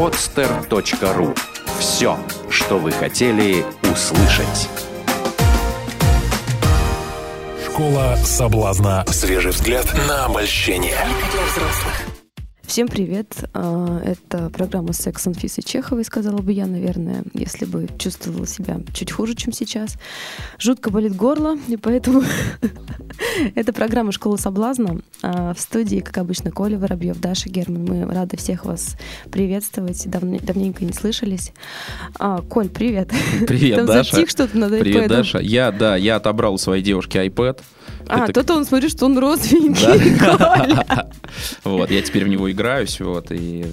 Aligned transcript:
podster.ru 0.00 1.36
Все, 1.78 2.16
что 2.48 2.78
вы 2.78 2.90
хотели 2.90 3.66
услышать. 3.82 4.70
Школа 7.66 8.16
соблазна. 8.24 9.04
Свежий 9.08 9.50
взгляд 9.50 9.92
на 10.08 10.24
обольщение. 10.24 10.96
Всем 12.70 12.86
привет! 12.86 13.34
А, 13.52 14.00
Это 14.04 14.48
программа 14.48 14.92
«Секс 14.92 15.26
Анфисы 15.26 15.60
Чеховой», 15.60 16.04
сказала 16.04 16.38
бы 16.38 16.52
я, 16.52 16.66
наверное, 16.66 17.24
если 17.34 17.64
бы 17.64 17.88
чувствовала 17.98 18.46
себя 18.46 18.78
чуть 18.94 19.10
хуже, 19.10 19.34
чем 19.34 19.52
сейчас. 19.52 19.96
Жутко 20.56 20.90
болит 20.90 21.16
горло, 21.16 21.56
и 21.66 21.76
поэтому 21.76 22.22
это 23.56 23.72
программа 23.72 24.12
«Школа 24.12 24.36
соблазна». 24.36 25.00
А, 25.20 25.52
В 25.52 25.58
студии, 25.60 25.98
как 25.98 26.18
обычно, 26.18 26.52
Коля 26.52 26.78
Воробьев, 26.78 27.18
Даша 27.20 27.48
Герман. 27.48 27.86
Мы 27.86 28.04
рады 28.04 28.36
всех 28.36 28.64
вас 28.64 28.96
приветствовать. 29.32 30.06
Давне- 30.06 30.40
давненько 30.40 30.84
не 30.84 30.92
слышались. 30.92 31.52
А, 32.20 32.40
Коль, 32.42 32.68
привет! 32.68 33.10
Привет, 33.48 33.78
Там 33.78 33.86
Даша. 33.86 34.14
затих 34.14 34.30
что-то 34.30 34.56
над 34.56 34.78
Привет. 34.78 35.08
Даша. 35.08 35.40
Я, 35.40 35.72
да, 35.72 35.96
я 35.96 36.14
отобрал 36.16 36.54
у 36.54 36.58
своей 36.58 36.84
девушки 36.84 37.16
iPad. 37.16 37.58
А, 38.10 38.24
Это- 38.24 38.32
то-то 38.32 38.56
он, 38.56 38.64
смотри, 38.64 38.88
что 38.88 39.06
он. 39.06 39.14
Коля. 39.16 41.06
Вот, 41.64 41.90
я 41.90 42.02
теперь 42.02 42.24
в 42.24 42.28
него 42.28 42.50
играюсь, 42.50 42.98
вот, 43.00 43.30
и 43.30 43.64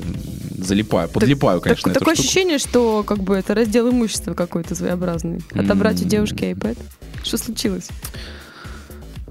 залипаю, 0.58 1.10
подлипаю, 1.10 1.60
конечно, 1.60 1.92
Так- 1.92 2.00
Такое 2.00 2.14
штуку. 2.16 2.26
ощущение, 2.28 2.60
что 2.60 3.04
как 3.04 3.20
бы 3.20 3.36
это 3.36 3.56
раздел 3.56 3.90
имущества 3.90 4.34
какой-то 4.36 4.76
своеобразный. 4.76 5.42
Отобрать 5.54 6.00
у 6.02 6.04
М. 6.04 6.10
девушки 6.10 6.44
iPad. 6.44 6.78
Что 7.24 7.38
случилось? 7.38 7.88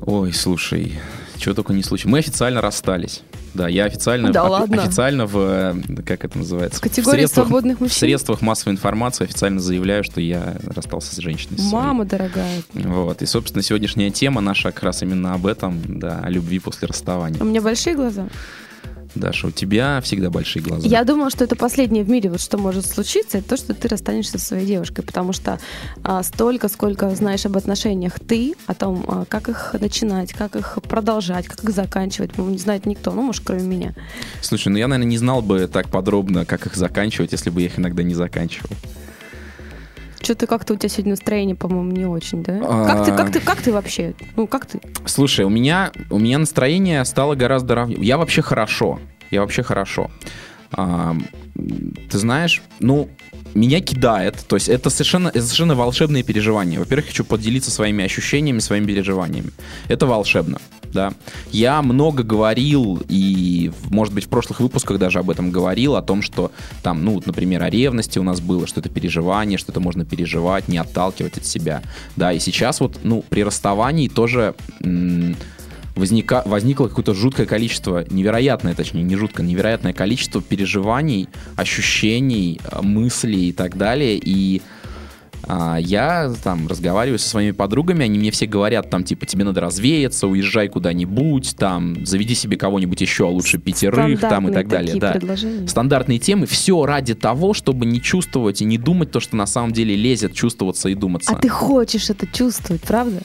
Ой, 0.01 0.33
слушай, 0.33 0.99
чего 1.39 1.55
только 1.55 1.73
не 1.73 1.83
случилось. 1.83 2.11
Мы 2.13 2.19
официально 2.19 2.61
расстались. 2.61 3.23
Да, 3.57 3.69
я 3.69 3.85
официально, 3.87 4.31
Да 4.33 4.45
ладно? 4.45 4.83
официально 4.83 5.27
в, 5.27 5.37
э, 5.37 5.75
как 6.05 6.25
это 6.25 6.39
называется? 6.39 6.79
В 6.79 6.83
категории 6.83 7.21
средствах- 7.21 7.47
свободных 7.47 7.79
В 7.79 7.81
мужчин? 7.83 7.97
средствах 7.99 8.43
массовой 8.43 8.73
информации 8.75 9.25
официально 9.25 9.61
заявляю, 9.61 10.05
что 10.05 10.21
я 10.21 10.57
расстался 10.75 11.15
с 11.15 11.19
женщиной. 11.19 11.59
своей. 11.59 11.73
Мама 11.73 12.05
дорогая. 12.05 12.63
Вот, 12.75 13.23
и, 13.23 13.27
собственно, 13.27 13.63
сегодняшняя 13.63 14.11
тема 14.11 14.41
наша 14.41 14.73
как 14.73 14.83
раз 14.83 15.03
именно 15.03 15.35
об 15.35 15.47
этом, 15.47 15.81
да, 15.87 16.21
о 16.23 16.31
любви 16.31 16.59
после 16.59 16.87
расставания. 16.89 17.41
У 17.41 17.45
меня 17.45 17.63
большие 17.63 17.97
глаза. 17.97 18.27
Даша, 19.17 19.49
у 19.49 19.51
тебя 19.51 20.01
всегда 20.03 20.31
большие 20.31 20.63
глаза. 20.63 20.87
Я 20.87 21.05
думала, 21.05 21.31
что 21.31 21.45
это 21.45 21.57
последнее 21.57 22.05
в 22.05 22.11
мире, 22.11 22.31
вот 22.31 22.41
что 22.41 22.59
может 22.59 22.87
случиться, 22.87 23.39
это 23.39 23.51
то, 23.51 23.57
что 23.57 23.75
ты 23.75 23.89
расстанешься 23.89 24.39
со 24.39 24.47
своей 24.47 24.67
девушкой, 24.67 25.03
потому 25.03 25.33
что 25.33 25.59
а, 26.03 26.23
столько, 26.23 26.69
сколько 26.69 27.11
знаешь 27.15 27.47
об 27.47 27.57
отношениях 27.57 28.19
ты, 28.21 28.55
о 28.67 28.75
том, 28.75 29.05
а, 29.09 29.25
как 29.25 29.49
их 29.49 29.75
начинать, 29.81 30.33
как 30.33 30.57
их 30.57 30.79
продолжать, 30.83 31.47
как 31.47 31.65
их 31.65 31.71
заканчивать, 31.71 32.37
ну, 32.37 32.49
не 32.49 32.59
знает 32.59 32.87
никто, 32.87 33.13
ну, 33.13 33.23
может, 33.23 33.43
кроме 33.45 33.63
меня. 33.63 33.95
Слушай, 34.41 34.69
ну 34.69 34.79
я, 34.79 34.89
наверное, 34.89 35.11
не 35.11 35.19
знал 35.19 35.43
бы 35.43 35.67
так 35.67 35.89
подробно, 35.89 36.45
как 36.45 36.67
их 36.67 36.75
заканчивать, 36.77 37.33
если 37.33 37.51
бы 37.51 37.61
я 37.61 37.67
их 37.67 37.79
иногда 37.79 38.03
не 38.03 38.15
заканчивал. 38.15 38.71
Что-то 40.21 40.47
как-то 40.47 40.75
у 40.75 40.77
тебя 40.77 40.89
сегодня 40.89 41.11
настроение, 41.13 41.55
по-моему, 41.55 41.93
не 41.93 42.07
очень, 42.07 42.43
да? 42.43 42.61
А. 42.63 42.87
Как 42.87 43.05
ты, 43.05 43.13
как 43.13 43.33
ты, 43.33 43.41
как 43.41 43.63
ты 43.63 43.73
вообще? 43.73 44.15
Ну, 44.37 44.47
как 44.47 44.67
ты? 44.67 44.81
Слушай, 45.05 45.45
у 45.45 45.49
меня, 45.49 45.93
у 46.11 46.19
меня 46.19 46.39
настроение 46.39 47.05
стало 47.05 47.35
гораздо 47.35 47.75
равнее. 47.75 48.01
Я 48.03 48.19
вообще 48.19 48.43
хорошо. 48.43 48.99
Я 49.31 49.41
вообще 49.43 49.63
хорошо. 49.63 50.11
А, 50.73 51.15
ты 52.11 52.19
знаешь, 52.19 52.63
ну, 52.81 53.09
меня 53.57 53.81
кидает. 53.81 54.37
То 54.47 54.57
есть 54.57 54.69
это 54.69 54.91
совершенно, 54.91 55.29
это 55.29 55.43
совершенно 55.43 55.75
волшебные 55.75 56.23
переживания. 56.23 56.79
Во-первых, 56.79 57.07
хочу 57.07 57.25
поделиться 57.25 57.71
своими 57.71 58.05
ощущениями, 58.05 58.61
своими 58.61 58.87
переживаниями. 58.87 59.51
Это 59.89 60.07
волшебно, 60.07 60.61
да. 60.93 61.13
Я 61.51 61.83
много 61.83 62.23
говорил 62.23 63.03
и, 63.09 63.73
может 63.91 64.15
быть, 64.15 64.25
в 64.25 64.29
прошлых 64.29 64.61
выпусках 64.61 64.99
даже 64.99 65.19
об 65.19 65.31
этом 65.31 65.51
говорил, 65.51 65.97
о 65.97 66.03
том, 66.03 66.23
что 66.23 66.53
там, 66.83 67.05
ну, 67.05 67.21
например, 67.25 67.63
о 67.63 67.71
ревности 67.71 68.19
у 68.19 68.23
нас 68.23 68.41
было, 68.41 68.67
что 68.67 68.81
это 68.81 68.89
переживание, 68.89 69.59
что 69.59 69.73
это 69.73 69.81
можно 69.81 70.05
переживать, 70.05 70.69
не 70.69 70.79
отталкивать 70.79 71.39
от 71.39 71.47
себя. 71.47 71.83
Да, 72.17 72.33
и 72.33 72.39
сейчас 72.39 72.81
вот, 72.81 73.01
ну, 73.03 73.25
при 73.29 73.43
расставании 73.43 74.09
тоже 74.09 74.55
м, 74.83 75.37
возника, 75.97 76.43
возникло 76.47 76.89
какое-то 76.89 77.15
жуткое 77.15 77.47
количество, 77.47 78.05
невероятное, 78.09 78.75
точнее, 78.75 79.03
не 79.03 79.17
жуткое, 79.17 79.47
невероятное 79.47 79.93
количество 79.93 80.41
переживаний, 80.41 81.29
ощущений, 81.57 82.61
э, 82.71 82.83
мыслей 82.83 83.49
и 83.49 83.53
так 83.53 83.77
далее. 83.77 84.21
И 84.23 84.63
а, 85.49 85.77
я 85.77 86.33
там 86.43 86.67
разговариваю 86.67 87.19
со 87.19 87.29
своими 87.29 87.53
подругами, 87.53 88.05
они 88.05 88.19
мне 88.19 88.31
все 88.31 88.47
говорят, 88.47 88.91
там, 88.91 89.05
типа, 89.05 89.27
тебе 89.27 89.45
надо 89.45 89.61
развеяться, 89.61 90.27
уезжай 90.27 90.69
куда-нибудь, 90.69 91.57
там, 91.57 92.05
заведи 92.05 92.35
себе 92.35 92.57
кого-нибудь 92.57 93.01
еще, 93.01 93.27
а 93.27 93.31
лучше 93.31 93.59
пятерых, 93.59 94.21
там, 94.21 94.49
и 94.49 94.53
так 94.53 94.69
далее. 94.69 94.97
Да. 94.97 95.17
Стандартные 95.67 96.19
темы, 96.19 96.47
все 96.47 96.85
ради 96.85 97.15
того, 97.15 97.55
чтобы 97.55 97.87
не 97.87 98.03
чувствовать 98.03 98.61
и 98.61 98.65
не 98.65 98.77
думать 98.77 99.13
то, 99.13 99.21
что 99.21 99.37
на 99.37 99.47
самом 99.47 99.73
деле 99.73 99.95
лезет 99.95 100.35
чувствоваться 100.35 100.89
и 100.89 100.95
думаться. 100.95 101.33
А 101.33 101.39
ты 101.39 101.49
хочешь 101.49 102.11
это 102.11 102.27
чувствовать, 102.27 102.83
правда? 102.83 103.21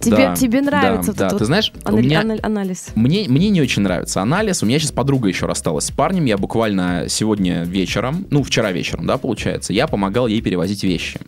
Тебе, 0.00 0.16
Да, 0.16 0.34
тебе 0.34 0.62
нравится 0.62 1.12
да, 1.12 1.24
вот 1.24 1.32
да. 1.32 1.38
Ты 1.38 1.44
знаешь, 1.44 1.72
анали- 1.84 2.02
меня- 2.06 2.22
анали- 2.22 2.40
анализ? 2.42 2.86
Мне, 2.94 3.26
мне 3.28 3.50
не 3.50 3.60
очень 3.60 3.82
нравится 3.82 4.22
анализ. 4.22 4.62
У 4.62 4.66
меня 4.66 4.78
сейчас 4.78 4.92
подруга 4.92 5.28
еще 5.28 5.44
рассталась 5.44 5.84
с 5.84 5.90
парнем. 5.90 6.24
Я 6.24 6.38
буквально 6.38 7.04
сегодня 7.08 7.64
вечером, 7.64 8.26
ну, 8.30 8.42
вчера 8.42 8.72
вечером, 8.72 9.06
да, 9.06 9.18
получается, 9.18 9.74
я 9.74 9.86
помогал 9.86 10.26
ей 10.26 10.40
перевозить 10.40 10.82
вещи. 10.84 11.20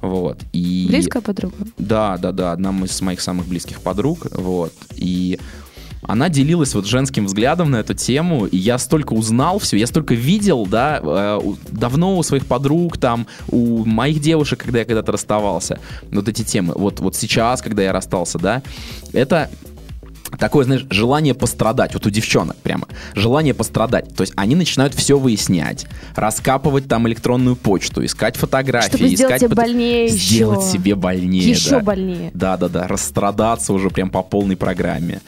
Вот. 0.00 0.40
И... 0.52 0.86
Близкая 0.88 1.22
подруга? 1.22 1.54
Да, 1.78 2.16
да, 2.18 2.32
да, 2.32 2.50
одна 2.52 2.70
из 2.84 3.00
моих 3.02 3.20
самых 3.20 3.46
близких 3.46 3.80
подруг, 3.80 4.26
вот, 4.32 4.72
и 4.96 5.38
она 6.02 6.28
делилась 6.28 6.74
вот 6.74 6.86
женским 6.86 7.26
взглядом 7.26 7.70
на 7.70 7.76
эту 7.76 7.94
тему, 7.94 8.46
и 8.46 8.56
я 8.56 8.78
столько 8.78 9.12
узнал 9.12 9.58
все, 9.60 9.76
я 9.76 9.86
столько 9.86 10.14
видел, 10.14 10.66
да, 10.66 11.00
э, 11.02 11.40
давно 11.70 12.18
у 12.18 12.22
своих 12.22 12.44
подруг, 12.46 12.98
там, 12.98 13.26
у 13.48 13.84
моих 13.84 14.20
девушек, 14.20 14.62
когда 14.64 14.80
я 14.80 14.84
когда-то 14.84 15.12
расставался, 15.12 15.78
вот 16.10 16.28
эти 16.28 16.42
темы, 16.42 16.74
вот, 16.76 17.00
вот 17.00 17.14
сейчас, 17.14 17.62
когда 17.62 17.82
я 17.82 17.92
расстался, 17.92 18.38
да, 18.38 18.62
это 19.12 19.48
такое, 20.38 20.64
знаешь, 20.64 20.86
желание 20.90 21.34
пострадать, 21.34 21.94
вот 21.94 22.06
у 22.06 22.10
девчонок 22.10 22.56
прямо, 22.56 22.88
желание 23.14 23.52
пострадать. 23.54 24.14
То 24.16 24.22
есть 24.22 24.32
они 24.34 24.54
начинают 24.56 24.94
все 24.94 25.18
выяснять, 25.18 25.86
раскапывать 26.16 26.88
там 26.88 27.06
электронную 27.06 27.54
почту, 27.54 28.04
искать 28.04 28.36
фотографии, 28.36 28.96
Чтобы 28.96 29.14
искать 29.14 29.42
фото- 29.42 29.54
больнее 29.54 30.06
еще. 30.06 30.16
Сделать 30.16 30.64
себе 30.64 30.94
больнее, 30.94 31.48
Еще 31.48 31.70
да. 31.70 31.80
больнее. 31.80 32.30
Да-да-да, 32.34 32.88
расстрадаться 32.88 33.72
уже 33.72 33.90
прям 33.90 34.10
по 34.10 34.22
полной 34.22 34.56
программе. 34.56 35.20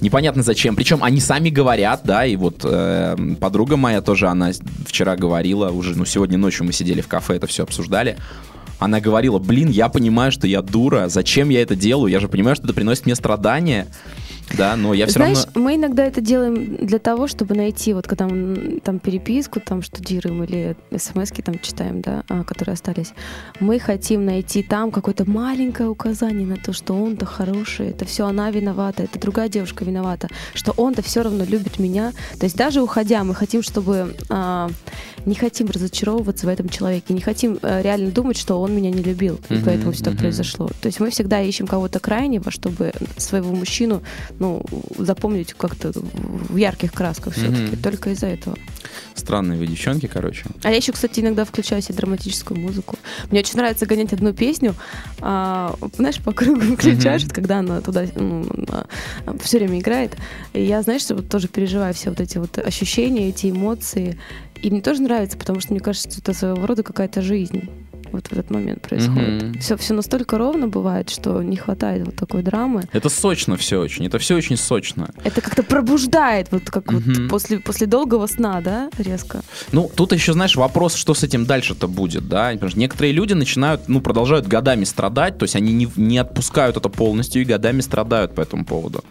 Непонятно 0.00 0.42
зачем. 0.42 0.76
Причем 0.76 1.04
они 1.04 1.20
сами 1.20 1.50
говорят, 1.50 2.00
да, 2.04 2.24
и 2.24 2.36
вот 2.36 2.60
э, 2.64 3.16
подруга 3.38 3.76
моя 3.76 4.00
тоже, 4.00 4.28
она 4.28 4.50
вчера 4.86 5.16
говорила, 5.16 5.70
уже, 5.70 5.96
ну, 5.96 6.04
сегодня 6.04 6.38
ночью 6.38 6.64
мы 6.64 6.72
сидели 6.72 7.00
в 7.00 7.08
кафе, 7.08 7.36
это 7.36 7.46
все 7.46 7.64
обсуждали. 7.64 8.16
Она 8.78 9.00
говорила, 9.00 9.38
блин, 9.38 9.68
я 9.68 9.90
понимаю, 9.90 10.32
что 10.32 10.46
я 10.46 10.62
дура, 10.62 11.08
зачем 11.08 11.50
я 11.50 11.60
это 11.60 11.76
делаю? 11.76 12.10
Я 12.10 12.18
же 12.18 12.28
понимаю, 12.28 12.56
что 12.56 12.64
это 12.64 12.72
приносит 12.72 13.04
мне 13.04 13.14
страдания, 13.14 13.86
да, 14.56 14.76
но 14.76 14.94
я 14.94 15.06
все 15.06 15.14
Знаешь, 15.14 15.44
равно... 15.46 15.60
мы 15.62 15.76
иногда 15.76 16.04
это 16.04 16.20
делаем 16.20 16.76
для 16.76 16.98
того, 16.98 17.26
чтобы 17.26 17.54
найти, 17.54 17.94
вот 17.94 18.06
когда 18.06 18.26
мы 18.26 18.80
там 18.82 18.98
переписку 18.98 19.60
там 19.60 19.82
штудируем 19.82 20.42
или 20.44 20.76
смс 20.96 21.30
там 21.44 21.58
читаем, 21.60 22.00
да, 22.00 22.24
а, 22.28 22.44
которые 22.44 22.74
остались, 22.74 23.12
мы 23.60 23.78
хотим 23.78 24.24
найти 24.24 24.62
там 24.62 24.90
какое-то 24.90 25.28
маленькое 25.28 25.88
указание 25.88 26.46
на 26.46 26.56
то, 26.56 26.72
что 26.72 26.94
он-то 26.94 27.26
хороший, 27.26 27.90
это 27.90 28.04
все 28.04 28.26
она 28.26 28.50
виновата, 28.50 29.04
это 29.04 29.18
другая 29.18 29.48
девушка 29.48 29.84
виновата, 29.84 30.28
что 30.54 30.72
он-то 30.76 31.02
все 31.02 31.22
равно 31.22 31.44
любит 31.44 31.78
меня. 31.78 32.12
То 32.38 32.44
есть 32.44 32.56
даже 32.56 32.82
уходя, 32.82 33.24
мы 33.24 33.34
хотим, 33.34 33.62
чтобы 33.62 34.16
а, 34.28 34.70
не 35.26 35.34
хотим 35.34 35.68
разочаровываться 35.68 36.46
в 36.46 36.48
этом 36.48 36.68
человеке, 36.68 37.14
не 37.14 37.20
хотим 37.20 37.58
а, 37.62 37.80
реально 37.82 38.10
думать, 38.10 38.36
что 38.38 38.60
он 38.60 38.74
меня 38.74 38.90
не 38.90 39.02
любил, 39.02 39.40
и 39.48 39.54
Мгм, 39.54 39.64
поэтому 39.64 39.92
все 39.92 40.04
так 40.04 40.14
мгм. 40.14 40.22
произошло. 40.22 40.68
То 40.80 40.86
есть 40.86 41.00
мы 41.00 41.10
всегда 41.10 41.40
ищем 41.40 41.66
кого-то 41.66 42.00
крайнего, 42.00 42.50
чтобы 42.50 42.92
своего 43.16 43.52
мужчину 43.54 44.02
ну, 44.38 44.64
запомнить 44.98 45.52
как-то 45.54 45.92
в 45.94 46.56
ярких 46.56 46.92
красках 46.92 47.34
все-таки. 47.34 47.72
Мгм. 47.72 47.82
Только 47.82 48.10
из-за 48.10 48.26
этого. 48.26 48.56
Странные 49.14 49.58
вы 49.58 49.66
девчонки, 49.66 50.06
короче. 50.06 50.44
А 50.62 50.70
я 50.70 50.76
еще, 50.76 50.92
кстати, 50.92 51.20
иногда 51.20 51.44
включаю 51.44 51.82
себе 51.82 51.94
драматическую 51.96 52.58
музыку. 52.58 52.96
Мне 53.30 53.40
очень 53.40 53.56
нравится 53.56 53.86
гонять 53.86 54.12
одну 54.12 54.32
песню, 54.32 54.74
а, 55.20 55.74
знаешь, 55.96 56.18
по 56.20 56.32
кругу 56.32 56.76
включаешь, 56.76 57.22
вот 57.24 57.32
когда 57.32 57.58
она 57.58 57.80
туда 57.80 58.06
все 59.42 59.58
время 59.58 59.78
играет. 59.78 60.16
И 60.52 60.62
я, 60.62 60.82
знаешь, 60.82 61.02
вот 61.10 61.28
тоже 61.28 61.48
переживаю 61.48 61.94
все 61.94 62.10
вот 62.10 62.20
эти 62.20 62.38
вот 62.38 62.58
ощущения, 62.58 63.28
эти 63.28 63.50
эмоции. 63.50 64.18
И 64.62 64.70
мне 64.70 64.80
тоже 64.80 65.02
нравится, 65.02 65.38
потому 65.38 65.60
что 65.60 65.72
мне 65.72 65.80
кажется, 65.80 66.10
что 66.10 66.20
это 66.20 66.34
своего 66.34 66.66
рода 66.66 66.82
какая-то 66.82 67.22
жизнь. 67.22 67.68
Вот 68.12 68.26
в 68.26 68.32
этот 68.32 68.50
момент 68.50 68.82
происходит. 68.82 69.42
Мгм. 69.42 69.60
Все, 69.60 69.76
все 69.76 69.94
настолько 69.94 70.36
ровно 70.36 70.66
бывает, 70.66 71.10
что 71.10 71.40
не 71.42 71.56
хватает 71.56 72.04
вот 72.06 72.16
такой 72.16 72.42
драмы. 72.42 72.82
Это 72.92 73.08
сочно 73.08 73.56
все 73.56 73.80
очень, 73.80 74.04
это 74.06 74.18
все 74.18 74.34
очень 74.34 74.56
сочно. 74.56 75.10
Это 75.22 75.40
как-то 75.40 75.62
пробуждает, 75.62 76.48
вот 76.50 76.70
как 76.70 76.90
Мгм. 76.90 77.02
вот 77.06 77.28
после, 77.28 77.60
после 77.60 77.86
долгого 77.86 78.26
сна, 78.26 78.60
да, 78.60 78.90
резко. 78.98 79.42
Ну, 79.70 79.88
тут 79.94 80.12
еще, 80.12 80.32
знаешь, 80.32 80.56
вопрос, 80.56 80.96
что 80.96 81.14
с 81.14 81.22
этим 81.22 81.46
дальше-то 81.46 81.86
будет, 81.86 82.28
да? 82.28 82.50
Потому 82.52 82.70
что 82.70 82.80
некоторые 82.80 83.12
люди 83.12 83.34
начинают, 83.34 83.88
ну, 83.88 84.00
продолжают 84.00 84.48
годами 84.48 84.82
страдать, 84.82 85.38
то 85.38 85.44
есть 85.44 85.54
они 85.54 85.72
не, 85.72 85.88
не 85.96 86.18
отпускают 86.18 86.76
это 86.76 86.88
полностью 86.88 87.42
и 87.42 87.44
годами 87.44 87.80
страдают 87.80 88.34
по 88.34 88.40
этому 88.40 88.64
поводу. 88.64 89.04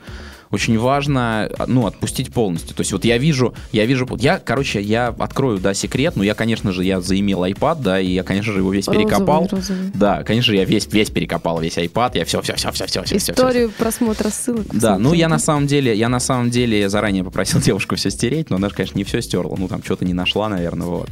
Очень 0.52 0.78
важно, 0.80 1.50
ну, 1.68 1.86
отпустить 1.86 2.34
полностью. 2.34 2.76
То 2.76 2.82
есть 2.82 2.92
вот 2.92 3.06
я 3.06 3.18
вижу, 3.18 3.54
я 3.72 3.86
вижу, 3.86 4.08
я, 4.20 4.40
короче, 4.40 4.82
я 4.82 5.08
открою, 5.08 5.60
да, 5.60 5.74
секрет, 5.74 6.14
ну, 6.16 6.24
я, 6.24 6.34
конечно 6.34 6.72
же, 6.72 6.84
я 6.84 7.02
заимел 7.02 7.44
iPad, 7.46 7.82
да, 7.82 8.00
и 8.00 8.08
я, 8.08 8.24
конечно 8.24 8.52
же, 8.54 8.60
его 8.60 8.72
весь 8.72 8.88
Розовый, 8.88 9.06
перекопал. 9.08 9.48
розовый. 9.50 9.92
Да, 9.94 10.24
конечно 10.24 10.52
же, 10.52 10.56
я 10.56 10.66
весь, 10.66 10.88
весь 10.92 11.10
перекопал, 11.10 11.60
весь 11.62 11.78
iPad, 11.78 12.12
я 12.16 12.26
все, 12.26 12.42
все, 12.42 12.56
все, 12.56 12.72
все, 12.72 12.86
все, 12.88 13.04
все, 13.04 13.18
все. 13.18 13.32
Историю 13.34 13.72
просмотра 13.78 14.30
ссылок. 14.30 14.68
Да, 14.74 14.98
ну 14.98 15.14
я 15.14 15.28
на 15.30 15.40
самом 15.40 15.68
деле, 15.68 15.96
я 15.96 16.10
на 16.10 16.20
самом 16.20 16.50
деле 16.50 16.90
заранее 16.90 17.24
попросил 17.24 17.60
девушку 17.62 17.96
все 17.96 18.10
стереть, 18.10 18.50
но 18.50 18.56
она 18.56 18.70
же, 18.70 18.76
конечно, 18.76 18.98
не 18.98 19.04
все 19.04 19.22
стерла. 19.22 19.56
Ну, 19.58 19.68
там 19.68 19.84
что-то 19.84 20.06
не 20.06 20.14
нашла, 20.14 20.50
наверное, 20.50 20.88
вот. 20.88 21.10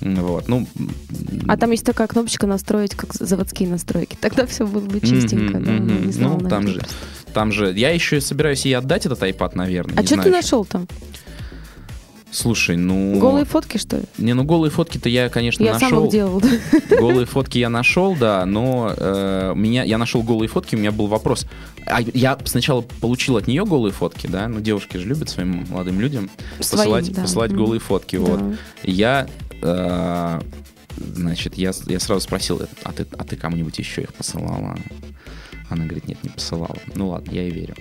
Вот, 0.00 0.48
ну... 0.48 0.66
А 1.46 1.56
там 1.56 1.70
есть 1.70 1.84
такая 1.84 2.06
кнопочка 2.08 2.46
настроить, 2.46 2.94
как 2.94 3.14
заводские 3.14 3.68
настройки. 3.68 4.16
Тогда 4.20 4.46
все 4.46 4.66
было 4.66 4.80
бы 4.84 5.00
чистенько. 5.00 5.58
Мгм, 5.58 6.06
да, 6.06 6.12
знала, 6.12 6.38
Ну, 6.40 6.48
там 6.48 6.66
же, 6.66 6.78
просто. 6.80 6.94
Там 7.32 7.52
же, 7.52 7.72
я 7.76 7.90
еще 7.90 8.20
собираюсь 8.20 8.64
ей 8.64 8.74
отдать 8.76 9.06
этот 9.06 9.22
iPad, 9.22 9.52
наверное. 9.54 9.98
А 9.98 10.04
что 10.06 10.16
ты 10.16 10.28
еще. 10.28 10.30
нашел 10.30 10.64
там? 10.64 10.86
Слушай, 12.30 12.76
ну... 12.78 13.18
Голые 13.20 13.44
фотки, 13.44 13.76
что 13.76 13.98
ли? 13.98 14.04
Не, 14.16 14.32
ну 14.32 14.42
голые 14.44 14.70
фотки-то 14.70 15.10
я, 15.10 15.28
конечно, 15.28 15.62
Я 15.62 15.78
сам 15.78 15.90
нашел. 15.90 16.04
их 16.06 16.12
делал. 16.12 16.42
Голые 16.88 17.26
фотки 17.26 17.58
я 17.58 17.68
нашел, 17.68 18.16
да, 18.16 18.46
но 18.46 18.94
э, 18.96 19.52
меня, 19.54 19.82
я 19.84 19.98
нашел 19.98 20.22
голые 20.22 20.48
фотки, 20.48 20.74
у 20.74 20.78
меня 20.78 20.92
был 20.92 21.08
вопрос. 21.08 21.44
А 21.84 22.00
я 22.00 22.38
сначала 22.46 22.80
получил 22.80 23.36
от 23.36 23.48
нее 23.48 23.66
голые 23.66 23.92
фотки, 23.92 24.28
да, 24.28 24.48
ну 24.48 24.60
девушки 24.60 24.96
же 24.96 25.06
любят 25.08 25.28
своим 25.28 25.66
молодым 25.68 26.00
людям 26.00 26.30
Своим, 26.60 26.80
посылать, 26.84 27.12
да. 27.12 27.22
посылать 27.22 27.50
Мгм. 27.50 27.64
голые 27.64 27.80
фотки, 27.80 28.16
вот. 28.16 28.38
Да. 28.40 28.56
И 28.84 28.92
Я, 28.92 29.26
э, 29.60 30.40
значит, 30.96 31.58
я, 31.58 31.72
я 31.86 32.00
сразу 32.00 32.22
спросил, 32.22 32.62
а 32.82 32.92
ты, 32.92 33.06
а 33.18 33.24
ты 33.24 33.36
кому-нибудь 33.36 33.78
еще 33.78 34.02
их 34.02 34.14
посылала? 34.14 34.78
Она 35.72 35.84
говорит, 35.84 36.06
нет, 36.08 36.18
не 36.22 36.30
посылала. 36.30 36.76
Ну 36.94 37.08
ладно, 37.08 37.30
я 37.32 37.42
ей 37.42 37.50
верю. 37.50 37.74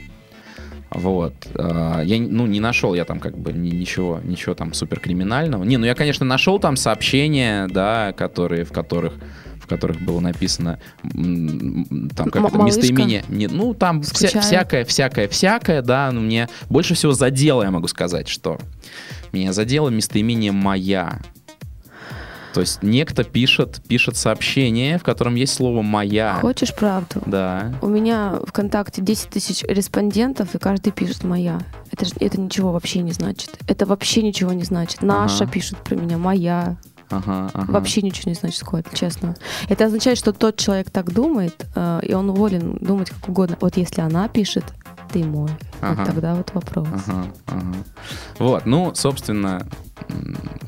Вот. 0.91 1.33
А, 1.55 2.01
Я, 2.01 2.19
ну, 2.19 2.47
не 2.47 2.59
нашел 2.59 2.93
я 2.93 3.05
там 3.05 3.19
как 3.19 3.37
бы 3.37 3.53
ни- 3.53 3.69
ничего, 3.69 4.19
ничего 4.23 4.55
там 4.55 4.73
супер 4.73 4.99
криминального. 4.99 5.63
Не, 5.63 5.77
ну 5.77 5.85
я, 5.85 5.95
конечно, 5.95 6.25
нашел 6.25 6.59
там 6.59 6.75
сообщения, 6.75 7.67
да, 7.67 8.13
которые, 8.13 8.65
в 8.65 8.71
которых 8.71 9.13
в 9.61 9.67
которых 9.67 10.01
было 10.01 10.19
написано 10.19 10.79
там 11.13 11.85
как 12.29 12.43
это, 12.49 12.57
местоимение. 12.65 13.23
Не, 13.29 13.47
ну, 13.47 13.73
там 13.73 14.01
вся- 14.01 14.27
всякое, 14.41 14.83
всякое, 14.83 15.27
всякое, 15.29 15.81
да, 15.81 16.11
но 16.11 16.19
мне 16.19 16.49
больше 16.69 16.93
всего 16.93 17.13
задело, 17.13 17.63
я 17.63 17.71
могу 17.71 17.87
сказать, 17.87 18.27
что 18.27 18.57
меня 19.31 19.53
задело 19.53 19.87
местоимение 19.89 20.51
«моя». 20.51 21.21
То 22.53 22.59
есть 22.61 22.83
некто 22.83 23.23
пишет, 23.23 23.81
пишет 23.87 24.17
сообщение, 24.17 24.97
в 24.97 25.03
котором 25.03 25.35
есть 25.35 25.53
слово 25.53 25.81
«моя». 25.81 26.33
Хочешь 26.41 26.75
правду? 26.75 27.21
Да. 27.25 27.73
У 27.81 27.87
меня 27.87 28.39
ВКонтакте 28.45 29.01
10 29.01 29.29
тысяч 29.29 29.63
респондентов, 29.63 30.53
и 30.53 30.57
каждый 30.57 30.91
пишет 30.91 31.23
«моя». 31.23 31.59
Это, 31.91 32.05
ж- 32.05 32.11
это 32.19 32.39
ничего 32.39 32.71
вообще 32.73 32.99
не 33.01 33.11
значит. 33.13 33.51
Это 33.67 33.85
вообще 33.85 34.21
ничего 34.21 34.51
не 34.53 34.63
значит. 34.63 35.01
Наша 35.01 35.45
Ага. 35.45 35.53
пишет 35.53 35.77
про 35.77 35.95
меня, 35.95 36.17
моя. 36.17 36.75
Ага, 37.09 37.49
ага. 37.53 37.71
Вообще 37.71 38.01
ничего 38.01 38.29
не 38.29 38.35
значит, 38.35 38.59
Скотт, 38.59 38.85
честно. 38.93 39.35
Это 39.67 39.85
означает, 39.85 40.17
что 40.17 40.31
тот 40.31 40.57
человек 40.57 40.89
так 40.89 41.11
думает, 41.13 41.65
э, 41.75 41.99
и 42.03 42.13
он 42.13 42.31
волен 42.31 42.77
думать 42.81 43.09
как 43.09 43.27
угодно. 43.29 43.57
Вот 43.59 43.75
если 43.77 43.99
она 44.01 44.27
пишет, 44.29 44.63
ты 45.11 45.23
мой. 45.25 45.49
Ага. 45.81 45.95
Вот 46.03 46.05
тогда 46.05 46.35
вот 46.35 46.53
вопрос. 46.53 46.87
Ага, 47.07 47.27
ага. 47.47 47.75
Вот, 48.39 48.65
ну, 48.65 48.91
собственно, 48.95 49.67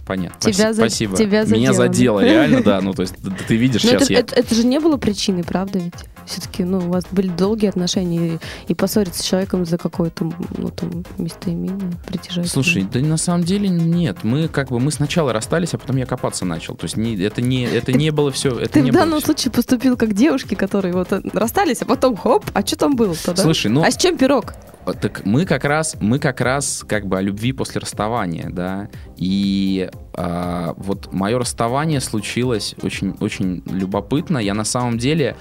понятно. 0.06 0.40
Тебя 0.40 0.70
Спаси- 0.72 0.74
за- 0.74 0.82
Спасибо. 0.82 1.18
тебя 1.18 1.44
Меня 1.44 1.74
задело. 1.74 2.20
задело, 2.20 2.20
реально, 2.24 2.62
да. 2.64 2.82
Ну, 2.82 2.94
то 2.94 3.02
есть 3.02 3.16
ты, 3.48 3.56
видишь 3.56 3.84
Но 3.84 3.90
сейчас 3.92 4.04
это, 4.04 4.14
я... 4.14 4.20
это- 4.20 4.36
это 4.36 4.56
же 4.56 4.66
не 4.66 4.80
было 4.80 4.98
причиной, 4.98 5.44
правда 5.44 5.80
ведь? 5.80 5.94
Все-таки, 6.26 6.64
ну, 6.64 6.78
у 6.78 6.90
вас 6.90 7.04
были 7.12 7.28
долгие 7.28 7.68
отношения, 7.68 8.36
и, 8.36 8.72
и 8.72 8.74
поссориться 8.74 9.22
с 9.22 9.26
человеком 9.26 9.66
за 9.66 9.78
какое-то, 9.78 10.32
ну, 10.58 10.70
там, 10.70 11.04
местоимение, 11.18 11.92
притяжение. 12.08 12.50
Слушай, 12.50 12.84
да 12.92 13.00
на 13.02 13.18
самом 13.18 13.44
деле 13.44 13.68
нет. 13.68 14.24
Мы 14.24 14.48
как 14.48 14.70
бы 14.70 14.80
мы 14.80 14.92
сначала 14.92 15.34
расстались, 15.34 15.74
а 15.74 15.78
потом 15.78 15.98
я 15.98 16.06
копаться 16.06 16.46
начал. 16.46 16.76
То 16.76 16.86
есть 16.86 16.96
не, 16.96 17.18
это 17.18 17.42
не 17.42 17.64
это 17.66 17.92
не 17.92 18.12
было 18.12 18.32
все. 18.32 18.58
Это 18.58 18.74
Ты 18.74 18.82
не 18.82 18.92
в 18.92 18.94
данном 18.94 19.20
случае 19.20 19.52
поступил 19.52 19.98
как 19.98 20.14
девушки, 20.14 20.56
которые 20.56 20.94
вот 20.94 21.12
э, 21.12 21.22
расстались, 21.34 21.82
а 21.82 21.86
потом 21.86 22.16
хоп, 22.16 22.46
а 22.54 22.66
что 22.66 22.78
там 22.78 22.96
было-то, 22.96 23.34
да? 23.34 23.44
Слушай, 23.44 23.68
ну 23.70 23.84
А 23.84 23.92
с 23.92 23.98
чем 23.98 24.18
пирог? 24.18 24.54
Так 24.86 25.26
мы 25.26 25.46
как 25.46 25.64
раз, 25.64 25.96
мы 26.00 26.20
как 26.20 26.42
раз 26.42 26.84
как 26.88 27.06
бы 27.06 27.18
о 27.18 27.22
любви 27.22 27.54
после 27.54 27.80
расставания, 27.80 28.50
да. 28.50 28.90
И 29.16 29.90
а, 30.14 30.74
вот 30.78 31.14
мое 31.14 31.40
расставание 31.40 32.02
случилось 32.02 32.76
очень, 32.82 33.16
очень 33.20 33.64
любопытно. 33.66 34.38
Я 34.38 34.54
на 34.54 34.66
самом 34.66 34.98
деле, 34.98 35.38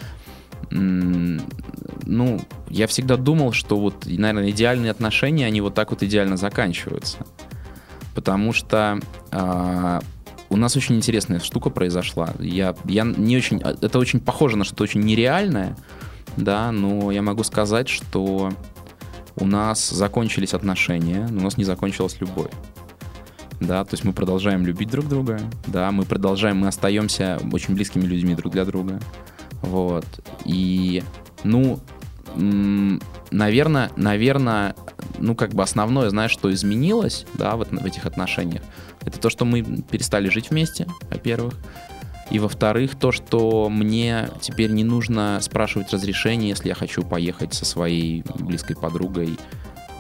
ну, 0.71 2.41
я 2.69 2.87
всегда 2.87 3.17
думал, 3.17 3.53
что 3.53 3.79
вот, 3.79 4.07
наверное, 4.07 4.51
идеальные 4.51 4.91
отношения, 4.91 5.47
они 5.47 5.61
вот 5.61 5.75
так 5.75 5.91
вот 5.91 6.03
идеально 6.03 6.37
заканчиваются. 6.37 7.19
Потому 8.15 8.53
что 8.53 9.01
а, 9.31 10.01
у 10.51 10.57
нас 10.57 10.77
очень 10.77 10.97
интересная 10.97 11.41
штука 11.41 11.71
произошла. 11.71 12.35
Я, 12.39 12.77
я 12.85 13.05
не 13.05 13.37
очень, 13.37 13.61
это 13.61 13.99
очень 13.99 14.21
похоже 14.21 14.57
на 14.57 14.65
что-то 14.65 14.85
очень 14.85 15.01
нереальное, 15.01 15.77
да, 16.37 16.71
но 16.73 17.11
я 17.11 17.23
могу 17.23 17.43
сказать, 17.43 17.89
что 17.89 18.53
у 19.37 19.47
нас 19.47 19.91
закончились 19.91 20.55
отношения, 20.55 21.27
но 21.31 21.41
у 21.41 21.45
нас 21.45 21.57
не 21.57 21.65
закончилась 21.65 22.21
любовь. 22.21 22.51
Да, 23.61 23.85
то 23.85 23.95
есть 23.95 24.05
мы 24.05 24.13
продолжаем 24.13 24.67
любить 24.67 24.91
друг 24.91 25.07
друга, 25.07 25.41
да, 25.69 25.93
мы 25.93 26.05
продолжаем, 26.05 26.59
мы 26.59 26.69
остаемся 26.69 27.39
очень 27.53 27.75
близкими 27.75 28.05
людьми 28.05 28.35
друг 28.35 28.53
для 28.53 28.65
друга. 28.65 29.01
Вот. 29.63 30.05
И, 30.45 31.03
ну, 31.45 31.79
наверное, 33.31 33.91
наверное, 33.97 34.75
ну, 35.19 35.37
как 35.37 35.55
бы 35.55 35.63
основное, 35.63 36.11
знаешь, 36.11 36.33
что 36.33 36.53
изменилось, 36.53 37.25
да, 37.35 37.55
вот 37.57 37.71
в 37.71 37.85
этих 37.85 38.07
отношениях, 38.07 38.63
это 39.01 39.21
то, 39.21 39.31
что 39.31 39.45
мы 39.45 39.63
перестали 39.63 40.29
жить 40.29 40.51
вместе, 40.51 40.87
во-первых. 41.11 41.55
И 42.33 42.39
во-вторых, 42.39 42.95
то, 42.95 43.13
что 43.13 43.69
мне 43.69 44.31
теперь 44.41 44.71
не 44.71 44.85
нужно 44.85 45.39
спрашивать 45.43 45.93
разрешение, 45.93 46.49
если 46.49 46.69
я 46.69 46.75
хочу 46.75 47.03
поехать 47.03 47.53
со 47.53 47.67
своей 47.67 48.25
близкой 48.39 48.75
подругой 48.75 49.37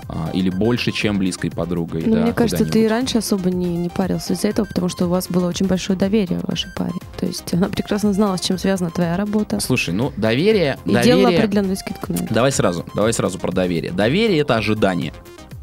а, 0.08 0.30
или 0.32 0.48
больше, 0.48 0.92
чем 0.92 1.18
близкой 1.18 1.50
подругой. 1.50 2.04
Ну, 2.06 2.14
да, 2.14 2.22
мне 2.22 2.32
кажется, 2.32 2.64
ты 2.64 2.84
и 2.84 2.88
раньше 2.88 3.18
особо 3.18 3.50
не, 3.50 3.76
не 3.76 3.90
парился 3.90 4.32
из-за 4.32 4.48
этого, 4.48 4.64
потому 4.64 4.88
что 4.88 5.06
у 5.06 5.08
вас 5.10 5.28
было 5.28 5.46
очень 5.46 5.66
большое 5.66 5.98
доверие 5.98 6.38
в 6.38 6.48
вашей 6.48 6.70
паре. 6.74 6.94
То 7.18 7.26
есть 7.26 7.52
она 7.52 7.68
прекрасно 7.68 8.14
знала, 8.14 8.36
с 8.36 8.40
чем 8.40 8.56
связана 8.56 8.90
твоя 8.90 9.18
работа. 9.18 9.60
Слушай, 9.60 9.92
ну 9.92 10.10
доверие, 10.16 10.78
И 10.86 10.90
делала 10.90 11.24
доверие. 11.24 11.38
определенную 11.38 11.76
скидку 11.76 12.12
на 12.12 12.16
это. 12.16 12.32
Давай 12.32 12.50
сразу, 12.50 12.86
давай 12.94 13.12
сразу 13.12 13.38
про 13.38 13.52
доверие. 13.52 13.92
Доверие 13.92 14.40
это 14.40 14.56
ожидание, 14.56 15.12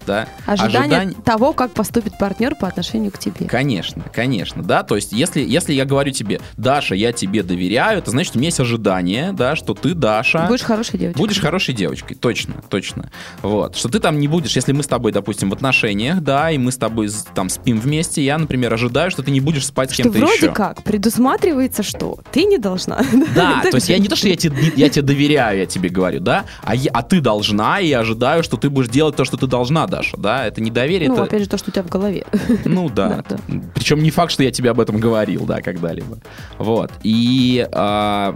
да? 0.10 0.28
Ожидание 0.48 0.98
Ожидань- 1.02 1.24
того, 1.24 1.54
как 1.54 1.72
поступит 1.72 2.18
партнер 2.18 2.56
по 2.56 2.68
отношению 2.68 3.12
к 3.12 3.20
тебе. 3.20 3.46
Конечно, 3.48 4.04
конечно, 4.12 4.64
да, 4.64 4.82
то 4.84 4.96
есть 4.96 5.12
если, 5.12 5.42
если 5.42 5.74
я 5.74 5.86
говорю 5.86 6.12
тебе, 6.12 6.42
Даша, 6.58 6.96
я 6.96 7.14
тебе 7.14 7.44
доверяю, 7.44 8.00
это 8.00 8.10
значит, 8.10 8.36
у 8.36 8.40
меня 8.40 8.48
есть 8.48 8.60
ожидание, 8.60 9.32
да, 9.34 9.56
что 9.56 9.74
ты, 9.76 9.94
Даша, 9.94 10.46
Будешь 10.48 10.64
хорошей 10.64 10.98
девочкой. 10.98 11.20
Будешь 11.22 11.40
хорошей 11.40 11.76
девочкой, 11.76 12.18
точно, 12.18 12.56
точно. 12.70 13.12
Вот. 13.44 13.76
Что 13.76 13.90
ты 13.90 14.00
там 14.00 14.20
не 14.20 14.28
будешь, 14.28 14.56
если 14.56 14.72
мы 14.72 14.82
с 14.82 14.88
тобой, 14.88 15.12
допустим, 15.12 15.52
в 15.52 15.54
отношениях, 15.54 16.22
да, 16.22 16.50
и 16.50 16.58
мы 16.58 16.72
с 16.72 16.78
тобой 16.78 17.10
там 17.36 17.50
спим 17.50 17.80
вместе, 17.80 18.24
я, 18.24 18.38
например, 18.40 18.74
ожидаю, 18.74 19.12
что 19.12 19.22
ты 19.22 19.30
не 19.30 19.40
будешь 19.42 19.66
спать 19.68 19.92
с 19.92 19.96
кем-то 19.96 20.18
вроде 20.18 20.34
еще. 20.48 20.52
как 20.52 20.82
предусматривается, 20.84 21.84
что 21.84 22.18
ты 22.32 22.44
не 22.46 22.58
должна. 22.58 23.02
Да, 23.36 23.62
то 23.62 23.76
есть 23.76 23.90
я 23.90 24.00
не 24.00 24.08
то, 24.08 24.16
что 24.16 24.28
я 24.28 24.36
тебе, 24.36 24.56
я 24.76 24.90
тебе 24.90 25.04
доверяю, 25.04 25.60
я 25.60 25.66
тебе 25.66 25.90
говорю, 25.90 26.20
да, 26.20 26.46
а, 26.64 26.74
я- 26.76 26.92
а 26.94 27.04
ты 27.04 27.22
должна, 27.22 27.80
и 27.80 27.88
я 27.88 28.00
ожидаю, 28.00 28.44
что 28.44 28.58
ты 28.58 28.70
будешь 28.70 28.90
делать 28.90 29.16
то, 29.16 29.24
что 29.26 29.38
ты 29.38 29.46
должна, 29.48 29.86
Даша, 30.00 30.16
да, 30.18 30.48
это 30.48 30.62
не 30.62 30.72
доверие, 30.72 31.10
Ну, 31.10 31.16
это... 31.16 31.24
опять 31.24 31.42
же, 31.42 31.50
то, 31.50 31.58
что 31.58 31.72
у 31.72 31.74
тебя 31.74 31.84
в 31.84 31.90
голове. 31.90 32.26
Ну 32.66 32.90
да. 32.90 33.24
Да, 33.30 33.38
Причем 33.76 34.02
не 34.02 34.12
факт, 34.12 34.32
что 34.32 34.44
я 34.44 34.52
тебе 34.52 34.72
об 34.72 34.80
этом 34.80 34.98
говорил, 34.98 35.46
да, 35.46 35.62
когда-либо. 35.62 36.20
Вот. 36.58 36.92
И 37.04 37.68
а, 37.74 38.36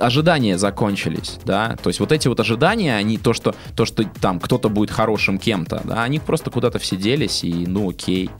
ожидания 0.00 0.56
закончились, 0.58 1.38
да. 1.44 1.76
То 1.82 1.90
есть 1.90 2.00
вот 2.00 2.12
эти 2.12 2.28
вот 2.28 2.40
ожидания, 2.40 2.96
они 2.96 3.18
то, 3.18 3.32
что, 3.32 3.54
то, 3.76 3.84
что 3.84 4.04
там 4.20 4.40
кто-то 4.40 4.68
будет 4.68 4.90
хорошим 4.90 5.38
кем-то, 5.38 5.82
да, 5.84 6.02
они 6.04 6.18
просто 6.18 6.50
куда-то 6.50 6.78
все 6.78 6.96
делись, 6.96 7.44
и 7.44 7.66
ну 7.66 7.90
окей. 7.90 8.30